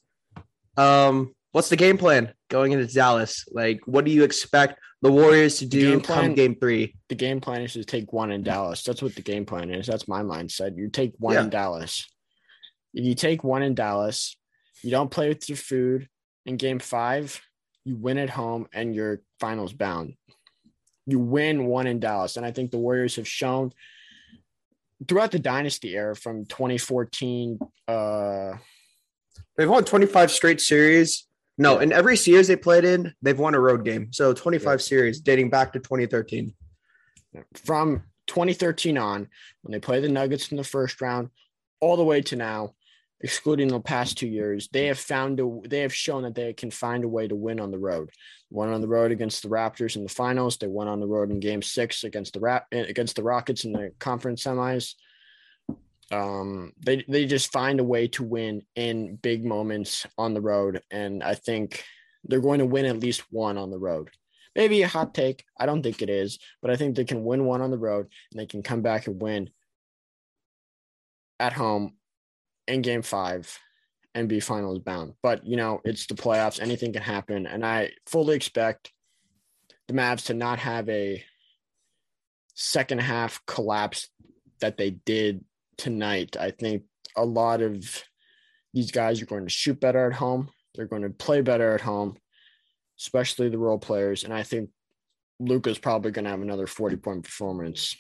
Um, 0.78 1.34
what's 1.52 1.69
the 1.69 1.76
game 1.76 1.97
plan 1.97 2.34
going 2.49 2.71
into 2.71 2.91
Dallas? 2.91 3.45
Like, 3.52 3.82
what 3.86 4.06
do 4.06 4.12
you 4.12 4.23
expect 4.23 4.80
the 5.02 5.12
Warriors 5.12 5.60
to 5.60 5.65
do 5.65 5.91
game 5.91 6.02
come 6.02 6.34
game 6.34 6.56
three? 6.56 6.95
The 7.10 7.15
game 7.15 7.39
plan 7.39 7.62
is 7.62 7.73
to 7.73 7.84
take 7.86 8.12
one 8.12 8.32
in 8.32 8.43
Dallas. 8.43 8.84
That's 8.84 9.02
what 9.02 9.15
the 9.15 9.21
game 9.21 9.45
plan 9.45 9.69
is. 9.69 9.88
That's 9.88 10.08
my 10.08 10.21
mindset. 10.21 10.76
You 10.76 10.89
take 10.89 11.13
one 11.17 11.36
Yeah. 11.36 11.43
in 11.43 11.49
Dallas. 11.49 12.06
If 12.93 13.06
you 13.06 13.15
take 13.15 13.43
one 13.43 13.63
in 13.63 13.76
Dallas, 13.76 14.36
you 14.82 14.91
don't 14.91 15.10
play 15.12 15.30
with 15.30 15.47
your 15.47 15.58
food 15.58 16.10
in 16.45 16.58
game 16.58 16.80
five, 16.80 17.41
you 17.86 17.95
win 17.95 18.17
at 18.17 18.30
home 18.30 18.67
and 18.73 18.93
you're 18.93 19.21
finals 19.39 19.73
bound. 19.73 20.15
You 21.05 21.19
win 21.19 21.65
one 21.65 21.87
in 21.87 21.99
Dallas. 21.99 22.37
And 22.37 22.45
I 22.45 22.51
think 22.51 22.71
the 22.71 22.77
Warriors 22.77 23.15
have 23.17 23.27
shown 23.27 23.73
throughout 25.07 25.31
the 25.31 25.39
dynasty 25.39 25.95
era 25.95 26.15
from 26.15 26.45
2014 26.45 27.59
uh 27.87 28.53
They've 29.57 29.69
won 29.69 29.83
25 29.85 30.31
straight 30.31 30.61
series. 30.61 31.27
No, 31.59 31.77
in 31.79 31.91
every 31.91 32.17
series 32.17 32.47
they 32.47 32.55
played 32.55 32.85
in, 32.85 33.13
they've 33.21 33.37
won 33.37 33.53
a 33.53 33.59
road 33.59 33.85
game. 33.85 34.11
So 34.11 34.33
25 34.33 34.79
Yeah. 34.79 34.83
series 34.83 35.19
dating 35.19 35.49
back 35.49 35.73
to 35.73 35.79
2013. 35.79 36.53
from 37.55 38.03
2013 38.27 38.97
on, 38.97 39.27
when 39.61 39.71
they 39.71 39.79
play 39.79 39.99
the 39.99 40.07
Nuggets 40.07 40.49
in 40.51 40.57
the 40.57 40.63
first 40.63 41.01
round, 41.01 41.29
all 41.81 41.97
the 41.97 42.03
way 42.03 42.21
to 42.21 42.35
now, 42.35 42.73
excluding 43.23 43.69
the 43.69 43.79
past 43.79 44.17
two 44.17 44.27
years, 44.27 44.67
they 44.71 44.86
have 44.88 44.99
found 44.99 45.39
a 45.39 45.59
they 45.67 45.79
have 45.79 45.93
shown 45.93 46.23
that 46.23 46.36
they 46.36 46.53
can 46.53 46.69
find 46.69 47.03
a 47.03 47.07
way 47.07 47.27
to 47.27 47.36
win 47.36 47.59
on 47.59 47.71
the 47.71 47.79
road. 47.79 48.12
Won 48.51 48.69
on 48.69 48.81
the 48.81 48.88
road 48.88 49.12
against 49.12 49.41
the 49.41 49.49
Raptors 49.49 49.95
in 49.95 50.03
the 50.03 50.09
finals. 50.09 50.57
They 50.57 50.67
won 50.67 50.88
on 50.88 50.99
the 50.99 51.07
road 51.07 51.31
in 51.31 51.39
Game 51.39 51.62
Six 51.62 52.03
against 52.03 52.33
the 52.33 52.41
Rap 52.41 52.67
against 52.71 53.15
the 53.15 53.23
Rockets 53.23 53.63
in 53.63 53.71
the 53.71 53.91
conference 53.97 54.43
semis. 54.43 54.93
Um, 56.12 56.73
they 56.86 57.03
they 57.07 57.25
just 57.25 57.51
find 57.51 57.79
a 57.79 57.83
way 57.83 58.09
to 58.09 58.23
win 58.23 58.62
in 58.75 59.15
big 59.15 59.45
moments 59.45 60.05
on 60.17 60.33
the 60.33 60.41
road, 60.41 60.81
and 60.91 61.23
I 61.23 61.36
think 61.36 61.83
they're 62.25 62.41
going 62.41 62.59
to 62.59 62.65
win 62.65 62.86
at 62.86 62.99
least 62.99 63.23
one 63.31 63.57
on 63.57 63.71
the 63.71 63.79
road 63.79 64.09
maybe 64.55 64.83
a 64.83 64.88
hot 64.88 65.15
take. 65.15 65.43
I 65.59 65.65
don't 65.65 65.81
think 65.81 66.03
it 66.03 66.12
is, 66.12 66.38
but 66.62 66.69
I 66.69 66.75
think 66.75 66.95
they 66.95 67.05
can 67.05 67.23
win 67.23 67.43
one 67.43 67.62
on 67.62 67.71
the 67.71 67.77
road 67.79 68.07
and 68.31 68.39
they 68.39 68.45
can 68.45 68.62
come 68.62 68.83
back 68.83 69.07
and 69.07 69.19
win 69.19 69.49
at 71.39 71.53
home 71.53 71.95
in 72.67 72.82
game 72.82 73.02
five 73.02 73.60
and 74.15 74.30
be 74.30 74.39
finals 74.39 74.80
bound. 74.80 75.13
But, 75.21 75.45
you 75.45 75.58
know, 75.58 75.82
it's 75.84 76.06
the 76.06 76.13
playoffs. 76.13 76.62
Anything 76.62 76.93
can 76.93 77.02
happen. 77.02 77.47
And 77.47 77.65
I 77.65 77.91
fully 78.06 78.36
expect 78.36 78.91
the 79.88 79.93
Mavs 79.93 80.26
to 80.26 80.34
not 80.34 80.60
have 80.60 80.88
a 80.89 81.23
second 82.54 83.02
half 83.02 83.41
collapse 83.45 84.10
that 84.62 84.78
they 84.78 84.91
did 84.91 85.43
tonight. 85.78 86.38
I 86.39 86.52
think 86.52 86.84
a 87.15 87.26
lot 87.26 87.62
of 87.62 88.04
these 88.73 88.91
guys 88.91 89.21
are 89.21 89.26
going 89.26 89.43
to 89.43 89.49
shoot 89.49 89.80
better 89.80 90.08
at 90.08 90.13
home. 90.13 90.49
They're 90.76 90.88
going 90.88 91.04
to 91.04 91.10
play 91.10 91.41
better 91.41 91.73
at 91.73 91.82
home, 91.82 92.17
especially 92.99 93.49
the 93.49 93.58
role 93.58 93.80
players. 93.80 94.23
And 94.23 94.34
I 94.34 94.43
think 94.43 94.69
Luka's 95.39 95.78
probably 95.78 96.12
going 96.12 96.26
to 96.26 96.32
have 96.32 96.41
another 96.41 96.67
40 96.67 96.97
point 96.97 97.23
performance. 97.23 97.95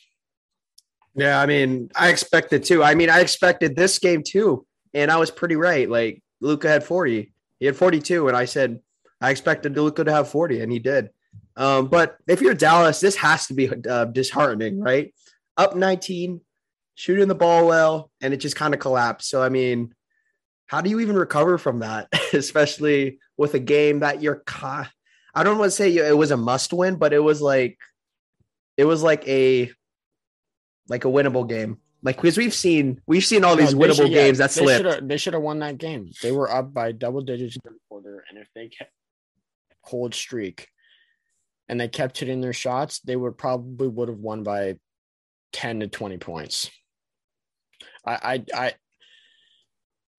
Yeah, 1.15 1.39
I 1.39 1.45
mean, 1.45 1.89
I 1.95 2.09
expected 2.09 2.63
too. 2.63 2.83
I 2.83 2.95
mean, 2.95 3.09
I 3.09 3.19
expected 3.19 3.75
this 3.75 3.99
game 3.99 4.23
too, 4.23 4.65
and 4.93 5.11
I 5.11 5.17
was 5.17 5.29
pretty 5.29 5.55
right. 5.55 5.89
Like 5.89 6.23
Luka 6.41 6.67
had 6.67 6.83
40, 6.83 7.31
he 7.59 7.65
had 7.65 7.75
42, 7.75 8.27
and 8.27 8.35
I 8.35 8.45
said 8.45 8.79
I 9.21 9.29
expected 9.29 9.77
Luka 9.77 10.03
to 10.03 10.11
have 10.11 10.29
40, 10.29 10.61
and 10.61 10.71
he 10.71 10.79
did. 10.79 11.09
Um, 11.55 11.87
but 11.87 12.17
if 12.27 12.41
you're 12.41 12.55
Dallas, 12.55 12.99
this 12.99 13.15
has 13.17 13.47
to 13.47 13.53
be 13.53 13.69
uh, 13.87 14.05
disheartening, 14.05 14.79
right? 14.79 15.13
Up 15.55 15.75
19, 15.75 16.41
shooting 16.95 17.27
the 17.27 17.35
ball 17.35 17.67
well, 17.67 18.11
and 18.21 18.33
it 18.33 18.37
just 18.37 18.55
kind 18.55 18.73
of 18.73 18.79
collapsed. 18.79 19.29
So, 19.29 19.41
I 19.41 19.49
mean, 19.49 19.93
how 20.65 20.81
do 20.81 20.89
you 20.89 20.99
even 20.99 21.15
recover 21.15 21.59
from 21.59 21.79
that, 21.79 22.07
especially 22.33 23.19
with 23.37 23.53
a 23.53 23.59
game 23.59 23.99
that 23.99 24.21
you're? 24.21 24.43
I 24.61 25.43
don't 25.43 25.57
want 25.57 25.71
to 25.71 25.75
say 25.75 25.95
it 25.95 26.17
was 26.17 26.31
a 26.31 26.37
must 26.37 26.73
win, 26.73 26.95
but 26.95 27.13
it 27.13 27.19
was 27.19 27.41
like, 27.41 27.77
it 28.77 28.85
was 28.85 29.03
like 29.03 29.27
a 29.27 29.71
like 30.89 31.05
a 31.05 31.07
winnable 31.07 31.47
game. 31.47 31.77
Like 32.01 32.17
because 32.17 32.37
we've 32.37 32.53
seen 32.53 32.99
we've 33.07 33.23
seen 33.23 33.43
all 33.45 33.55
these 33.55 33.73
No, 33.73 33.79
winnable 33.79 33.95
should- 33.95 34.11
yeah, 34.11 34.23
games 34.25 34.37
that 34.39 34.51
they 34.51 34.65
slipped. 34.65 35.07
They 35.07 35.17
should 35.17 35.33
have 35.33 35.41
won 35.43 35.59
that 35.59 35.77
game. 35.77 36.09
They 36.21 36.31
were 36.33 36.51
up 36.51 36.73
by 36.73 36.91
double 36.91 37.21
digits 37.21 37.55
in 37.55 37.61
the 37.63 37.79
quarter, 37.89 38.23
and 38.29 38.37
if 38.37 38.47
they 38.53 38.67
kept 38.67 38.91
hold 39.81 40.13
streak 40.13 40.67
and 41.69 41.79
they 41.79 41.87
kept 41.87 42.17
hitting 42.17 42.41
their 42.41 42.53
shots, 42.53 42.99
they 42.99 43.15
would 43.15 43.37
probably 43.37 43.87
would 43.87 44.09
have 44.09 44.17
won 44.19 44.43
by 44.43 44.75
ten 45.53 45.79
to 45.79 45.87
twenty 45.87 46.17
points. 46.17 46.69
I 48.05 48.13
I 48.13 48.43
I, 48.65 48.73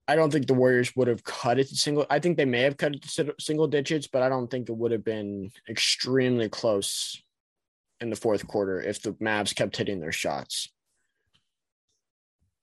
I 0.07 0.15
don't 0.15 0.31
think 0.31 0.47
the 0.47 0.53
Warriors 0.55 0.95
would 0.95 1.07
have 1.07 1.23
cut 1.23 1.59
it 1.59 1.67
to 1.69 1.75
single. 1.75 2.07
I 2.09 2.17
think 2.17 2.37
they 2.37 2.45
may 2.45 2.61
have 2.61 2.77
cut 2.77 2.95
it 2.95 3.03
to 3.03 3.35
single 3.39 3.67
digits, 3.67 4.07
but 4.07 4.23
I 4.23 4.29
don't 4.29 4.49
think 4.49 4.69
it 4.69 4.75
would 4.75 4.91
have 4.91 5.03
been 5.03 5.51
extremely 5.69 6.49
close 6.49 7.21
in 8.01 8.09
the 8.09 8.15
fourth 8.15 8.47
quarter 8.47 8.81
if 8.81 9.01
the 9.01 9.13
Mavs 9.13 9.55
kept 9.55 9.77
hitting 9.77 9.99
their 9.99 10.11
shots. 10.11 10.69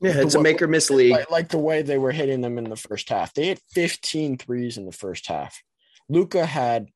Yeah, 0.01 0.14
it's 0.16 0.35
a 0.35 0.42
make 0.42 0.61
or 0.61 0.66
miss 0.66 0.90
league. 0.90 1.12
like, 1.12 1.31
like 1.31 1.49
the 1.49 1.59
way 1.59 1.83
they 1.83 1.97
were 1.99 2.11
hitting 2.11 2.40
them 2.40 2.59
in 2.59 2.64
the 2.64 2.77
first 2.77 3.09
half. 3.09 3.33
They 3.35 3.47
hit 3.47 3.61
15 3.71 4.37
threes 4.37 4.77
in 4.77 4.85
the 4.85 4.92
first 4.92 5.29
half. 5.29 5.62
Luka 6.09 6.45
had 6.45 6.88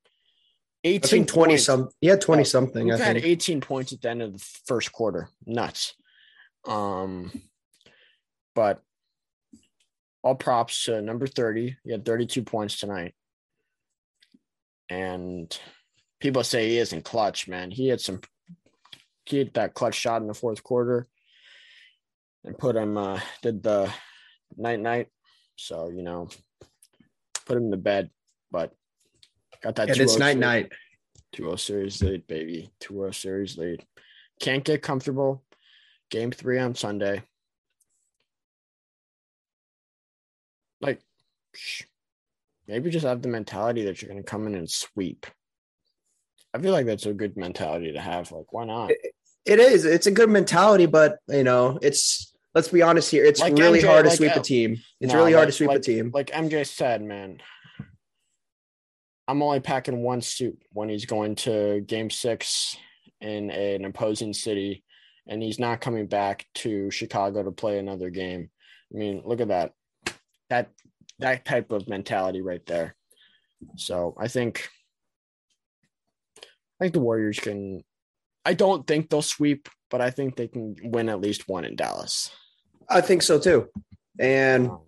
18 0.83 1.05
I 1.05 1.09
think 1.09 1.29
twenty 1.29 1.53
points. 1.53 1.65
some. 1.65 1.89
He 2.01 2.09
had 2.09 2.21
twenty 2.21 2.43
Yeah, 2.43 2.49
something. 2.49 2.91
I 2.91 2.95
Luka 2.95 3.05
had 3.05 3.17
18 3.19 3.61
points 3.61 3.93
at 3.93 4.01
the 4.03 4.11
end 4.11 4.23
of 4.23 4.33
the 4.33 4.45
first 4.67 4.93
quarter. 4.93 5.29
Nuts. 5.45 5.95
Um, 6.67 7.31
but 8.55 8.83
all 10.23 10.35
props 10.35 10.85
to 10.85 11.01
number 11.01 11.27
30. 11.29 11.77
He 11.85 11.93
had 11.93 12.05
32 12.05 12.43
points 12.43 12.79
tonight. 12.81 13.15
And 14.91 15.57
people 16.21 16.45
say 16.45 16.69
he 16.69 16.79
isn't 16.79 17.05
clutch, 17.05 17.49
man. 17.49 17.71
He 17.71 17.89
had 17.89 18.01
some 18.01 18.21
he 19.25 19.39
had 19.39 19.55
that 19.55 19.75
clutch 19.75 19.95
shot 19.95 20.23
in 20.23 20.29
the 20.29 20.35
fourth 20.35 20.63
quarter 20.63 21.07
and 22.45 22.57
put 22.57 22.77
him 22.77 22.97
uh 22.97 23.21
did 23.43 23.63
the 23.63 23.93
night 24.57 24.81
night. 24.81 25.09
So, 25.57 25.89
you 25.89 26.03
know, 26.03 26.29
put 27.47 27.57
him 27.57 27.71
to 27.71 27.77
bed, 27.77 28.11
but 28.51 28.73
got 29.63 29.77
that 29.77 29.91
And 29.91 29.99
it's 29.99 30.19
night 30.19 30.39
night. 30.39 30.73
2-0 31.35 31.59
series 31.59 32.03
lead, 32.03 32.27
baby. 32.27 32.71
2-0 32.81 33.15
series 33.15 33.59
lead. 33.59 33.85
Can't 34.41 34.65
get 34.65 34.83
comfortable. 34.83 35.43
Game 36.11 36.31
three 36.31 36.59
on 36.59 36.75
Sunday. 36.75 37.23
Like, 40.81 41.01
maybe 42.69 42.91
just 42.91 43.07
have 43.07 43.23
the 43.23 43.29
mentality 43.29 43.85
that 43.85 44.01
you're 44.01 44.11
going 44.11 44.23
to 44.23 44.31
come 44.31 44.47
in 44.47 44.55
and 44.55 44.71
sweep. 44.71 45.27
I 46.55 46.59
feel 46.59 46.73
like 46.73 46.87
that's 46.87 47.07
a 47.07 47.13
good 47.13 47.37
mentality 47.37 47.93
to 47.93 48.01
have. 48.01 48.33
Like, 48.33 48.53
why 48.53 48.65
not? 48.65 48.91
It 49.45 49.61
is. 49.61 49.85
It's 49.85 50.07
a 50.07 50.11
good 50.11 50.31
mentality, 50.31 50.87
but 50.87 51.19
you 51.29 51.45
know, 51.45 51.79
it's. 51.83 52.33
Let's 52.55 52.69
be 52.69 52.81
honest 52.81 53.11
here. 53.11 53.23
It's 53.27 53.41
Like 53.41 53.53
really 53.59 53.81
MJ 53.81 53.87
hard 53.87 54.05
to 54.05 54.09
like, 54.09 54.17
sweep 54.17 54.35
uh, 54.35 54.41
a 54.41 54.43
team. 54.43 54.79
It's 54.99 55.13
No, 55.13 55.19
really 55.19 55.35
hard 55.35 55.43
like- 55.45 55.49
to 55.49 55.53
sweep 55.53 55.71
a 55.73 55.79
team. 55.79 56.11
Like 56.15 56.29
MJ 56.31 56.67
said, 56.67 57.03
man, 57.03 57.39
I'm 59.29 59.43
only 59.43 59.61
packing 59.61 60.03
one 60.03 60.23
suit 60.23 60.59
when 60.73 60.89
he's 60.89 61.05
going 61.05 61.35
to 61.37 61.81
game 61.83 62.09
six 62.11 62.77
in 63.21 63.51
an 63.51 63.85
opposing 63.85 64.33
city, 64.33 64.85
and 65.27 65.43
he's 65.43 65.59
not 65.59 65.81
coming 65.83 66.07
back 66.07 66.47
to 66.55 66.91
Chicago 66.91 67.43
to 67.43 67.51
play 67.53 67.79
another 67.79 68.09
game. 68.09 68.49
I 68.95 68.97
mean, 68.99 69.23
look 69.25 69.41
at 69.43 69.49
that. 69.49 69.73
That 70.49 70.71
that 71.19 71.45
type 71.45 71.73
of 71.73 71.89
mentality 71.89 72.41
right 72.41 72.65
there. 72.67 72.95
So 73.77 74.15
I 74.19 74.29
think 74.29 74.69
I 76.81 76.85
think 76.85 76.95
the 76.95 77.01
Warriors 77.01 77.39
can 77.39 77.83
I 78.45 78.55
don't 78.55 78.87
think 78.87 79.11
they'll 79.11 79.23
sweep, 79.23 79.69
but 79.91 80.01
I 80.01 80.11
think 80.11 80.37
they 80.37 80.47
can 80.47 80.77
win 80.85 81.09
at 81.09 81.21
least 81.21 81.49
one 81.49 81.65
in 81.65 81.75
Dallas. 81.75 82.31
I 82.89 83.01
think 83.01 83.23
so 83.23 83.39
too. 83.41 83.69
And 84.21 84.69
Um, 84.71 84.83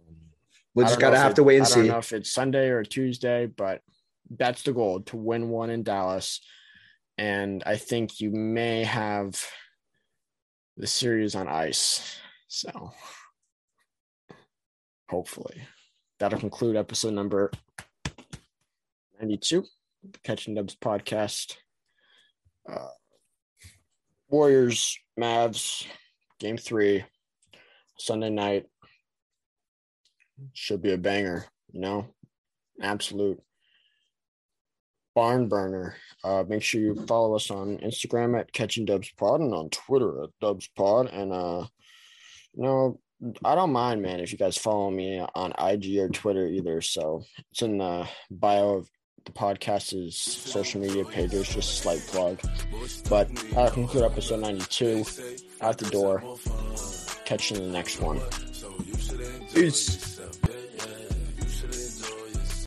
we 0.74 0.84
just 0.84 1.00
gotta 1.00 1.18
have 1.18 1.32
it- 1.32 1.36
to 1.36 1.42
wait 1.42 1.56
and 1.58 1.66
I 1.66 1.70
don't 1.70 1.82
see. 1.84 1.88
know 1.88 1.98
if 1.98 2.12
it's 2.12 2.32
Sunday 2.32 2.68
or 2.68 2.84
Tuesday, 2.84 3.46
but 3.46 3.82
that's 4.30 4.62
the 4.62 4.72
goal 4.72 5.00
to 5.02 5.16
win 5.16 5.48
one 5.48 5.70
in 5.70 5.82
Dallas. 5.82 6.40
And 7.16 7.62
I 7.66 7.76
think 7.76 8.20
you 8.20 8.30
may 8.30 8.84
have 8.84 9.44
the 10.76 10.86
series 10.86 11.34
on 11.34 11.48
ice. 11.48 12.16
So 12.46 12.92
hopefully 15.08 15.62
that'll 16.20 16.38
conclude 16.38 16.76
episode 16.76 17.14
number 17.14 17.50
92, 19.20 19.64
the 20.08 20.18
Catching 20.20 20.54
Dubs 20.54 20.76
podcast. 20.76 21.56
Uh, 22.70 22.88
Warriors, 24.28 24.98
Mavs, 25.18 25.86
game 26.38 26.58
three, 26.58 27.04
Sunday 27.98 28.30
night 28.30 28.66
should 30.52 30.82
be 30.82 30.92
a 30.92 30.98
banger, 30.98 31.44
you 31.72 31.80
know, 31.80 32.06
absolute 32.80 33.40
barn 35.14 35.48
burner. 35.48 35.96
Uh, 36.22 36.44
make 36.46 36.62
sure 36.62 36.80
you 36.80 36.94
follow 37.06 37.34
us 37.34 37.50
on 37.50 37.78
Instagram 37.78 38.38
at 38.38 38.52
Catching 38.52 38.84
Dubs 38.84 39.10
Pod 39.16 39.40
and 39.40 39.52
on 39.52 39.70
Twitter 39.70 40.24
at 40.24 40.30
Dubs 40.40 40.68
Pod. 40.76 41.08
And 41.08 41.32
uh, 41.32 41.66
you 42.54 42.62
know, 42.62 43.00
I 43.44 43.54
don't 43.54 43.72
mind, 43.72 44.02
man, 44.02 44.20
if 44.20 44.30
you 44.30 44.38
guys 44.38 44.56
follow 44.56 44.90
me 44.90 45.20
on 45.34 45.52
IG 45.58 45.98
or 45.98 46.08
Twitter 46.08 46.46
either. 46.46 46.80
So 46.80 47.24
it's 47.50 47.62
in 47.62 47.78
the 47.78 48.06
bio 48.30 48.76
of 48.76 48.88
the 49.28 49.38
podcast's 49.38 50.16
social 50.16 50.80
media 50.80 51.04
pages, 51.04 51.48
just 51.48 51.56
a 51.56 51.82
slight 51.82 52.06
plug. 52.08 52.40
But 53.08 53.34
that'll 53.52 53.70
conclude 53.70 54.04
episode 54.04 54.40
92. 54.40 55.04
Out 55.60 55.78
the 55.78 55.90
door. 55.90 56.22
Catch 57.24 57.50
you 57.50 57.58
in 57.58 57.64
the 57.64 57.72
next 57.72 58.00
one. 58.00 58.20
Peace. 59.54 60.17